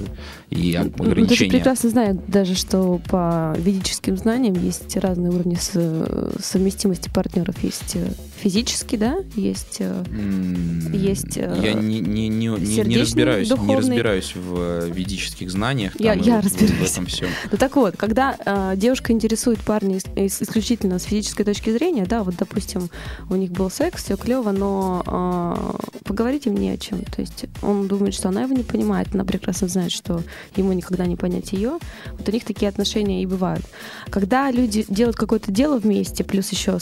и 0.50 0.76
ог- 0.76 0.84
Ну, 0.98 1.04
ты 1.04 1.10
ограничения. 1.10 1.50
прекрасно 1.50 1.90
знаешь 1.90 2.16
даже, 2.28 2.54
что 2.54 3.00
по 3.10 3.54
ведическим 3.58 4.16
знаниям 4.16 4.54
есть 4.54 4.96
разные 4.96 5.30
уровни 5.32 5.56
со- 5.56 6.32
совместимости 6.40 7.08
партнеров. 7.12 7.56
Есть 7.62 7.96
э, 7.96 8.06
физический, 8.38 8.96
да, 8.96 9.16
есть 9.34 9.80
М, 9.80 10.92
есть, 10.92 11.36
э, 11.36 11.60
Я 11.62 11.72
не, 11.74 11.98
не, 12.00 12.28
не, 12.28 12.48
не- 12.48 12.84
не 12.84 12.98
разбираюсь, 12.98 13.48
не 13.50 13.54
духовный. 13.56 13.76
разбираюсь 13.78 14.34
в 14.36 14.86
ведических 14.88 15.50
знаниях. 15.50 15.92
Я- 15.98 16.14
я 16.14 16.40
разбираюсь. 16.40 16.72
В 16.88 16.92
этом 16.92 17.06
всем. 17.06 17.28
Ну 17.50 17.58
так 17.58 17.74
вот, 17.76 17.96
когда 17.96 18.36
э, 18.46 18.74
девушка 18.76 19.12
интересует 19.12 19.58
парня 19.60 19.96
ис- 19.96 20.14
ис- 20.14 20.42
исключительно 20.42 20.98
с 20.98 21.04
физической 21.04 21.44
точки 21.44 21.70
зрения, 21.70 22.06
да, 22.06 22.22
вот, 22.22 22.36
допустим, 22.36 22.88
у 23.30 23.34
них 23.34 23.50
был 23.50 23.68
секс, 23.70 24.04
все 24.04 24.16
клево, 24.16 24.52
но 24.52 25.02
э, 25.06 26.04
поговорить 26.04 26.46
им 26.46 26.54
не 26.56 26.70
о 26.70 26.76
чем. 26.78 27.02
То 27.04 27.20
есть 27.20 27.46
он 27.62 27.88
думает, 27.88 28.14
что 28.14 28.28
она 28.28 28.42
его 28.42 28.54
не 28.54 28.62
понимает, 28.62 29.08
она 29.12 29.24
прекрасно 29.24 29.66
знает, 29.68 29.90
что 29.92 30.22
ему 30.56 30.72
никогда 30.72 31.06
не 31.06 31.16
понять 31.16 31.52
ее. 31.52 31.78
Вот 32.12 32.28
у 32.28 32.32
них 32.32 32.44
такие 32.44 32.68
отношения 32.68 33.22
и 33.22 33.26
бывают. 33.26 33.64
Когда 34.10 34.50
люди 34.50 34.84
делают 34.88 35.16
какое-то 35.16 35.52
дело 35.52 35.78
вместе, 35.78 36.24
плюс 36.24 36.50
еще 36.50 36.78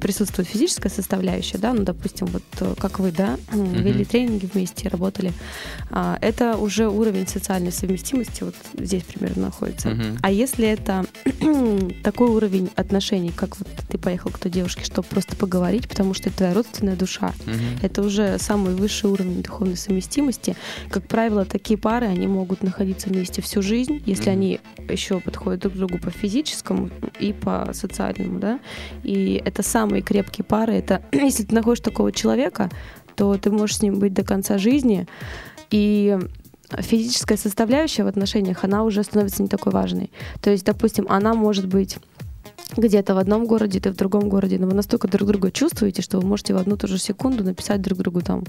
присутствует 0.00 0.48
физическая 0.48 0.90
составляющая, 0.90 1.58
да, 1.58 1.72
ну, 1.72 1.82
допустим, 1.84 2.26
вот 2.26 2.42
э, 2.60 2.74
как 2.78 2.98
вы, 2.98 3.12
да, 3.12 3.36
Мгм. 3.52 3.82
вели 3.82 4.04
тренинги 4.04 4.48
вместе, 4.52 4.88
работали, 4.88 5.32
а, 5.90 6.18
это 6.20 6.56
уже 6.56 6.88
уровень 6.88 7.26
социальной 7.26 7.72
совместимости, 7.72 8.44
вот 8.44 8.54
здесь 8.78 9.02
примерно 9.04 9.46
находится. 9.46 9.90
Мгм. 9.90 10.18
А 10.22 10.30
если 10.30 10.66
это 10.68 11.04
такой 12.02 12.28
уровень 12.28 12.70
отношений, 12.76 13.32
как 13.34 13.58
вот 13.58 13.68
ты 13.88 13.98
поехал 13.98 14.30
к 14.30 14.38
той 14.38 14.50
девушке, 14.50 14.84
чтобы 14.84 15.06
просто 15.08 15.36
поговорить, 15.36 15.88
потому 15.88 16.14
что 16.14 16.28
это 16.28 16.38
твоя 16.38 16.54
родственная 16.54 16.96
душа, 16.96 17.32
Мгм. 17.46 17.56
это 17.82 18.02
уже 18.02 18.38
самый 18.38 18.74
высший 18.74 19.10
уровень 19.10 19.42
духовной 19.42 19.76
совместимости. 19.76 20.56
Как 20.90 21.06
правило, 21.06 21.44
такие 21.44 21.78
пары, 21.78 22.06
они 22.06 22.26
могут 22.26 22.62
находиться 22.98 23.08
вместе 23.08 23.42
всю 23.42 23.62
жизнь, 23.62 24.02
если 24.06 24.30
Мгм. 24.30 24.32
они 24.32 24.60
еще 24.88 25.20
подходят 25.20 25.60
друг 25.60 25.74
к 25.74 25.76
другу 25.76 25.98
по 25.98 26.10
физическому 26.10 26.90
и 27.20 27.32
по 27.32 27.70
социальному, 27.72 28.38
да. 28.38 28.60
И 29.04 29.40
это 29.44 29.62
самые 29.62 30.02
крепкие 30.02 30.44
пары. 30.44 30.74
Это 30.74 31.00
если 31.12 31.44
ты 31.44 31.54
находишь 31.54 31.80
такого 31.80 32.12
человека, 32.12 32.70
то 33.16 33.36
ты 33.36 33.50
можешь 33.50 33.76
с 33.76 33.82
ним 33.82 33.98
быть 33.98 34.12
до 34.14 34.22
конца 34.22 34.58
жизни. 34.58 35.06
И 35.70 36.18
физическая 36.78 37.38
составляющая 37.38 38.04
в 38.04 38.08
отношениях, 38.08 38.64
она 38.64 38.84
уже 38.84 39.02
становится 39.02 39.42
не 39.42 39.48
такой 39.48 39.72
важной. 39.72 40.10
То 40.40 40.50
есть, 40.50 40.64
допустим, 40.64 41.06
она 41.08 41.34
может 41.34 41.66
быть 41.66 41.98
где-то 42.76 43.14
в 43.14 43.18
одном 43.18 43.46
городе, 43.46 43.80
ты 43.80 43.90
в 43.90 43.96
другом 43.96 44.28
городе, 44.28 44.58
но 44.58 44.66
вы 44.66 44.74
настолько 44.74 45.08
друг 45.08 45.28
друга 45.28 45.50
чувствуете, 45.50 46.02
что 46.02 46.20
вы 46.20 46.26
можете 46.26 46.54
в 46.54 46.58
одну 46.58 46.76
ту 46.76 46.86
же 46.86 46.98
секунду 46.98 47.42
написать 47.42 47.80
друг 47.80 47.98
другу 47.98 48.20
там 48.20 48.44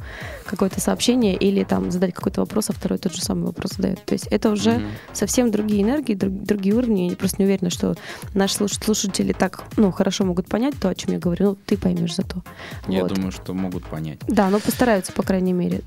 какое-то 0.46 0.82
сообщение 0.82 1.36
или 1.36 1.64
там 1.64 1.90
задать 1.92 2.14
какой-то 2.14 2.42
вопрос, 2.42 2.70
а 2.70 2.74
второй 2.74 3.00
тот 3.00 3.14
же 3.16 3.22
самый 3.22 3.46
вопрос 3.46 3.74
задает. 3.78 4.04
То 4.06 4.14
есть 4.14 4.28
это 4.28 4.50
уже 4.52 4.74
Мгм. 4.74 4.88
совсем 5.14 5.52
другие 5.52 5.84
энергии, 5.84 6.14
друг- 6.16 6.44
другие 6.44 6.76
уровни. 6.76 7.10
Я 7.10 7.16
просто 7.16 7.38
не 7.40 7.46
уверена, 7.46 7.70
что 7.70 7.96
наши 8.34 8.56
слуш- 8.56 8.84
слушатели 8.84 9.32
так 9.34 9.64
ну, 9.78 9.92
хорошо 9.92 10.26
могут 10.26 10.48
понять 10.48 10.76
то, 10.80 10.90
о 10.90 10.96
чем 10.96 11.14
я 11.14 11.20
говорю. 11.20 11.46
Ну, 11.52 11.58
ты 11.66 11.78
поймешь 11.78 12.16
зато. 12.16 12.44
Я 12.88 13.04
Вот. 13.04 13.14
думаю, 13.14 13.32
что 13.32 13.54
могут 13.54 13.86
понять. 13.86 14.20
Да, 14.28 14.50
но 14.50 14.60
постараются, 14.60 15.12
по 15.14 15.24
крайней 15.24 15.54
мере. 15.54 15.82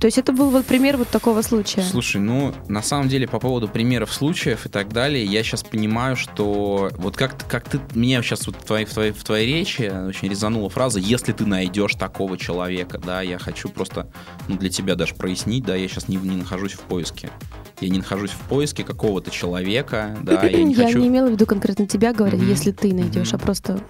То 0.00 0.06
есть 0.06 0.16
это 0.16 0.32
был 0.32 0.50
вот 0.50 0.64
пример 0.64 0.96
вот 0.96 1.08
такого 1.08 1.42
случая. 1.42 1.82
Слушай, 1.82 2.20
ну, 2.20 2.54
на 2.68 2.82
самом 2.82 3.08
деле, 3.08 3.26
по 3.26 3.40
поводу 3.40 3.66
примеров 3.66 4.12
случаев 4.12 4.66
и 4.66 4.68
так 4.68 4.92
далее, 4.92 5.24
я 5.24 5.42
сейчас 5.42 5.64
понимаю, 5.64 6.14
что 6.14 6.90
вот 6.96 7.16
как, 7.16 7.48
как 7.48 7.68
ты, 7.68 7.80
меня 7.94 8.22
сейчас 8.22 8.46
вот 8.46 8.56
в 8.56 8.64
твоей, 8.64 8.86
в, 8.86 8.92
твоей, 8.92 9.10
в 9.10 9.24
твоей 9.24 9.52
речи 9.52 9.82
очень 9.82 10.28
резанула 10.28 10.70
фраза 10.70 11.00
«если 11.00 11.32
ты 11.32 11.46
найдешь 11.46 11.94
такого 11.94 12.38
человека», 12.38 12.98
да, 12.98 13.22
я 13.22 13.38
хочу 13.38 13.68
просто, 13.70 14.08
ну, 14.46 14.56
для 14.56 14.70
тебя 14.70 14.94
даже 14.94 15.16
прояснить, 15.16 15.64
да, 15.64 15.74
я 15.74 15.88
сейчас 15.88 16.06
не, 16.06 16.16
не 16.16 16.36
нахожусь 16.36 16.74
в 16.74 16.80
поиске. 16.80 17.30
Я 17.80 17.88
не 17.88 17.98
нахожусь 17.98 18.30
в 18.30 18.40
поиске 18.48 18.84
какого-то 18.84 19.32
человека, 19.32 20.16
да, 20.22 20.44
я 20.44 20.62
не 20.62 20.74
хочу... 20.76 21.04
имела 21.04 21.26
в 21.26 21.32
виду 21.32 21.46
конкретно 21.46 21.88
тебя, 21.88 22.12
говоря, 22.12 22.38
если 22.38 22.70
ты 22.70 22.94
найдешь, 22.94 23.32
а 23.34 23.38
просто. 23.38 23.80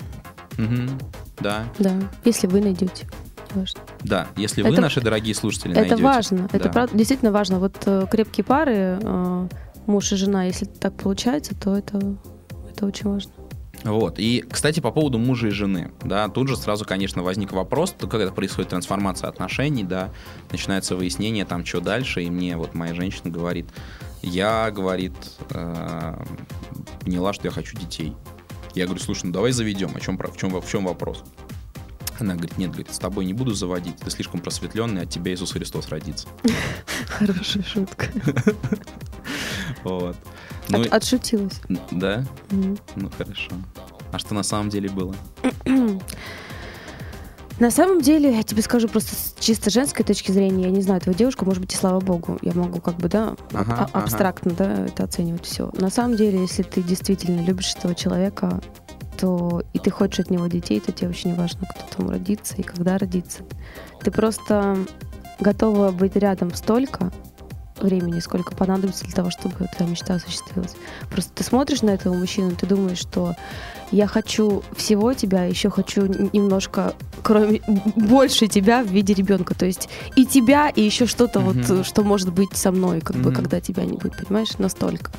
Да, 1.40 1.64
да, 1.78 1.92
если 2.24 2.46
вы 2.46 2.60
найдете. 2.60 3.06
Важно. 3.54 3.80
да, 4.02 4.26
если 4.36 4.62
вы, 4.62 4.70
Это- 4.70 4.80
наши 4.80 5.00
дорогие 5.00 5.34
слушатели, 5.34 5.72
Это 5.72 5.80
найдете. 5.80 6.02
важно. 6.02 6.48
Это 6.52 6.64
Да. 6.64 6.70
правда, 6.70 6.96
действительно 6.96 7.32
важно. 7.32 7.58
Вот 7.58 7.76
э, 7.86 8.06
крепкие 8.10 8.44
пары, 8.44 8.98
э, 9.00 9.48
муж 9.86 10.12
и 10.12 10.16
жена, 10.16 10.44
если 10.44 10.66
так 10.66 10.94
получается, 10.94 11.54
то 11.54 11.76
это, 11.76 11.98
это 12.70 12.86
очень 12.86 13.08
важно. 13.08 13.32
Вот. 13.84 14.18
И, 14.18 14.44
кстати, 14.50 14.80
по 14.80 14.90
поводу 14.90 15.18
мужа 15.18 15.46
и 15.46 15.50
жены, 15.50 15.92
да, 16.02 16.28
тут 16.28 16.48
же 16.48 16.56
сразу, 16.56 16.84
конечно, 16.84 17.22
возник 17.22 17.52
вопрос, 17.52 17.92
то 17.92 18.08
когда 18.08 18.30
происходит 18.32 18.70
трансформация 18.70 19.28
отношений, 19.28 19.84
да, 19.84 20.10
начинается 20.50 20.96
выяснение, 20.96 21.44
там, 21.44 21.64
что 21.64 21.80
дальше, 21.80 22.22
и 22.24 22.30
мне 22.30 22.56
вот 22.56 22.74
моя 22.74 22.92
женщина 22.92 23.30
говорит, 23.30 23.68
я, 24.20 24.70
говорит, 24.72 25.14
э, 25.50 26.16
поняла, 27.04 27.32
что 27.32 27.46
я 27.46 27.50
хочу 27.52 27.76
детей. 27.78 28.14
Я 28.74 28.84
говорю, 28.86 29.00
слушай, 29.00 29.26
ну 29.26 29.32
давай 29.32 29.52
заведем, 29.52 29.92
о 29.94 30.00
чем, 30.00 30.18
в, 30.18 30.36
чем, 30.36 30.60
в 30.60 30.68
чем 30.68 30.84
вопрос? 30.84 31.22
Она 32.18 32.34
говорит, 32.34 32.58
нет, 32.58 32.70
говорит, 32.70 32.92
с 32.92 32.98
тобой 32.98 33.24
не 33.24 33.32
буду 33.32 33.54
заводить, 33.54 33.96
ты 33.96 34.10
слишком 34.10 34.40
просветленный, 34.40 35.02
от 35.02 35.10
тебя 35.10 35.32
Иисус 35.32 35.52
Христос 35.52 35.88
родится. 35.88 36.26
Хорошая 37.06 37.62
шутка. 37.62 38.06
Вот. 39.84 40.16
Ну, 40.68 40.80
От- 40.82 40.92
отшутилась. 40.92 41.60
да? 41.90 42.24
Ну, 42.50 43.10
хорошо. 43.16 43.52
А 44.12 44.18
что 44.18 44.34
на 44.34 44.42
самом 44.42 44.68
деле 44.70 44.88
было? 44.88 45.14
На 47.60 47.72
самом 47.72 48.00
деле, 48.00 48.36
я 48.36 48.44
тебе 48.44 48.62
скажу 48.62 48.86
просто 48.86 49.16
с 49.16 49.34
чисто 49.40 49.68
женской 49.68 50.04
точки 50.04 50.30
зрения, 50.30 50.66
я 50.66 50.70
не 50.70 50.80
знаю 50.80 51.00
твою 51.00 51.18
девушку, 51.18 51.44
может 51.44 51.60
быть, 51.60 51.74
и 51.74 51.76
слава 51.76 51.98
богу, 51.98 52.38
я 52.42 52.52
могу 52.52 52.80
как 52.80 52.94
бы, 52.98 53.08
да, 53.08 53.34
Ага, 53.52 53.74
а- 53.74 53.84
ага. 53.92 54.04
абстрактно, 54.04 54.52
да, 54.52 54.86
это 54.86 55.02
оценивать 55.02 55.44
все. 55.44 55.68
На 55.74 55.90
самом 55.90 56.16
деле, 56.16 56.40
если 56.40 56.62
ты 56.62 56.84
действительно 56.84 57.40
любишь 57.44 57.74
этого 57.74 57.96
человека, 57.96 58.60
то 59.18 59.62
и 59.72 59.78
ты 59.78 59.90
хочешь 59.90 60.20
от 60.20 60.30
него 60.30 60.46
детей, 60.46 60.80
то 60.80 60.92
тебе 60.92 61.08
очень 61.08 61.34
важно, 61.34 61.66
кто 61.66 61.96
там 61.96 62.10
родится 62.10 62.54
и 62.56 62.62
когда 62.62 62.96
родится. 62.98 63.40
Ты 64.02 64.10
просто 64.10 64.76
готова 65.40 65.90
быть 65.90 66.16
рядом 66.16 66.54
столько 66.54 67.10
времени, 67.80 68.18
сколько 68.20 68.54
понадобится 68.56 69.04
для 69.04 69.14
того, 69.14 69.30
чтобы 69.30 69.54
твоя 69.76 69.90
мечта 69.90 70.14
осуществилась. 70.14 70.74
Просто 71.10 71.32
ты 71.34 71.44
смотришь 71.44 71.82
на 71.82 71.90
этого 71.90 72.14
мужчину, 72.14 72.50
ты 72.52 72.66
думаешь, 72.66 72.98
что 72.98 73.34
я 73.92 74.06
хочу 74.08 74.62
всего 74.76 75.14
тебя, 75.14 75.44
еще 75.44 75.70
хочу 75.70 76.06
немножко, 76.32 76.94
кроме 77.22 77.60
больше 77.96 78.48
тебя 78.48 78.82
в 78.82 78.88
виде 78.88 79.14
ребенка. 79.14 79.54
То 79.54 79.64
есть 79.66 79.88
и 80.16 80.26
тебя, 80.26 80.68
и 80.70 80.82
еще 80.82 81.06
что-то 81.06 81.38
вот, 81.40 81.56
Мгм. 81.56 81.80
э, 81.80 81.84
что 81.84 82.02
может 82.02 82.32
быть 82.32 82.56
со 82.56 82.72
мной, 82.72 83.00
как 83.00 83.16
бы, 83.16 83.30
Мгм. 83.30 83.34
когда 83.36 83.60
тебя 83.60 83.84
не 83.84 83.96
будет, 83.96 84.16
понимаешь, 84.26 84.58
настолько. 84.58 85.12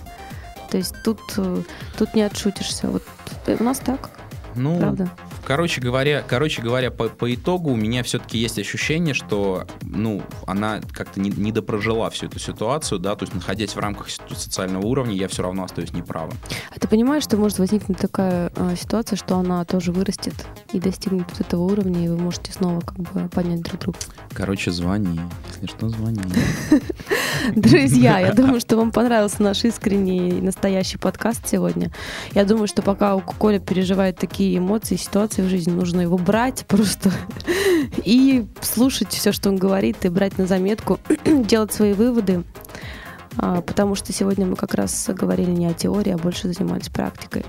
То 0.70 0.78
есть 0.78 0.94
тут, 1.04 1.20
э, 1.38 1.62
тут 1.98 2.14
не 2.16 2.22
отшутишься. 2.22 2.88
Вот 2.88 3.04
э, 3.48 3.58
у 3.60 3.64
нас 3.64 3.80
так, 3.80 4.10
Ну, 4.56 4.80
правда. 4.80 5.10
Короче 5.50 5.82
говоря, 5.82 6.24
короче 6.28 6.62
говоря, 6.62 6.92
по, 6.92 7.10
по 7.10 7.34
итогу 7.34 7.72
у 7.72 7.76
меня 7.76 8.04
все-таки 8.04 8.38
есть 8.38 8.60
ощущение, 8.60 9.16
что, 9.16 9.66
ну, 9.82 10.22
она 10.46 10.80
как-то 10.94 11.20
не, 11.20 11.32
не 11.32 11.52
допрожила 11.52 12.08
всю 12.12 12.28
эту 12.28 12.38
ситуацию, 12.38 13.00
да, 13.00 13.16
то 13.16 13.24
есть 13.24 13.34
находясь 13.34 13.76
в 13.76 13.80
рамках 13.80 14.12
со- 14.12 14.22
социального 14.36 14.86
уровня, 14.86 15.16
я 15.16 15.28
все 15.28 15.42
равно 15.42 15.64
остаюсь 15.64 15.92
неправым. 15.92 16.36
А 16.70 16.80
ты 16.80 16.88
понимаешь, 16.88 17.24
что 17.24 17.36
может 17.36 17.58
возникнуть 17.58 17.98
такая 17.98 18.52
э, 18.56 18.76
ситуация, 18.80 19.18
что 19.18 19.38
она 19.38 19.66
тоже 19.66 19.92
вырастет 19.92 20.36
и 20.72 20.80
достигнет 20.80 21.26
вот 21.32 21.42
этого 21.42 21.64
уровня, 21.64 22.06
и 22.06 22.10
вы 22.10 22.18
можете 22.18 22.52
снова 22.52 22.82
как 22.82 23.00
бы 23.00 23.28
понять 23.30 23.64
друг 23.64 23.82
друга. 23.82 23.98
Короче, 24.34 24.70
звони, 24.70 25.20
если 25.48 25.66
что, 25.66 25.90
звони. 25.90 26.22
Друзья, 27.56 28.20
я 28.20 28.34
думаю, 28.34 28.60
что 28.60 28.78
вам 28.78 28.92
понравился 28.92 29.42
наш 29.42 29.64
искренний 29.64 30.30
и 30.30 30.42
настоящий 30.42 31.00
подкаст 31.00 31.48
сегодня. 31.48 31.92
Я 32.36 32.46
думаю, 32.46 32.68
что 32.68 32.84
пока 32.84 33.16
у 33.16 33.22
Коля 33.22 33.58
переживает 33.58 34.18
такие 34.18 34.56
эмоции, 34.60 34.96
ситуации 34.96 35.39
в 35.42 35.50
жизни, 35.50 35.72
нужно 35.72 36.02
его 36.02 36.18
брать 36.18 36.66
просто 36.68 37.12
и 38.06 38.46
слушать 38.62 39.10
все, 39.10 39.32
что 39.32 39.50
он 39.50 39.58
говорит, 39.58 40.06
и 40.06 40.10
брать 40.10 40.38
на 40.38 40.46
заметку, 40.46 41.00
делать 41.26 41.74
свои 41.74 41.94
выводы. 41.94 42.44
А, 43.38 43.62
Потому 43.62 43.96
что 43.96 44.12
сегодня 44.12 44.46
мы 44.46 44.56
как 44.56 44.74
раз 44.74 45.10
говорили 45.10 45.52
не 45.52 45.68
о 45.68 45.74
теории, 45.74 46.12
а 46.12 46.18
больше 46.18 46.52
занимались 46.52 46.90
практикой. 46.90 47.46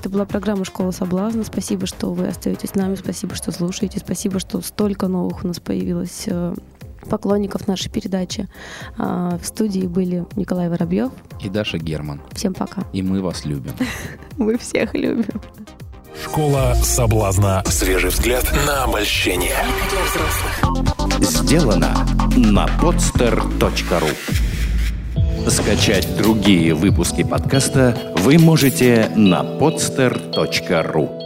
Это 0.00 0.08
была 0.08 0.24
программа 0.24 0.64
«Школа 0.64 0.90
соблазна». 0.90 1.44
Спасибо, 1.44 1.86
что 1.86 2.12
вы 2.12 2.28
остаетесь 2.28 2.70
с 2.70 2.74
нами. 2.74 2.96
Спасибо, 2.96 3.34
что 3.34 3.52
слушаете. 3.52 3.98
Спасибо, 4.00 4.40
что 4.40 4.60
столько 4.60 5.06
новых 5.08 5.44
у 5.44 5.48
нас 5.48 5.60
появилось 5.60 6.24
э, 6.26 6.54
поклонников 7.08 7.68
нашей 7.68 7.90
передачи. 7.90 8.48
А, 8.96 9.38
В 9.38 9.46
студии 9.46 9.86
были 9.86 10.26
Николай 10.36 10.68
Воробьев. 10.68 11.12
И 11.42 11.48
Даша 11.48 11.78
Герман. 11.78 12.20
Всем 12.32 12.54
пока. 12.54 12.84
И 12.92 13.02
мы 13.02 13.22
вас 13.22 13.44
любим. 13.44 13.72
Мы 14.36 14.56
всех 14.58 14.94
любим. 14.94 15.40
Школа 16.22 16.74
соблазна. 16.82 17.62
Свежий 17.66 18.10
взгляд 18.10 18.44
на 18.66 18.84
обольщение. 18.84 19.56
Сделано 21.20 22.06
на 22.36 22.66
podster.ru 22.80 24.14
Скачать 25.50 26.16
другие 26.16 26.74
выпуски 26.74 27.22
подкаста 27.22 27.96
вы 28.16 28.38
можете 28.38 29.10
на 29.16 29.42
podster.ru 29.42 31.17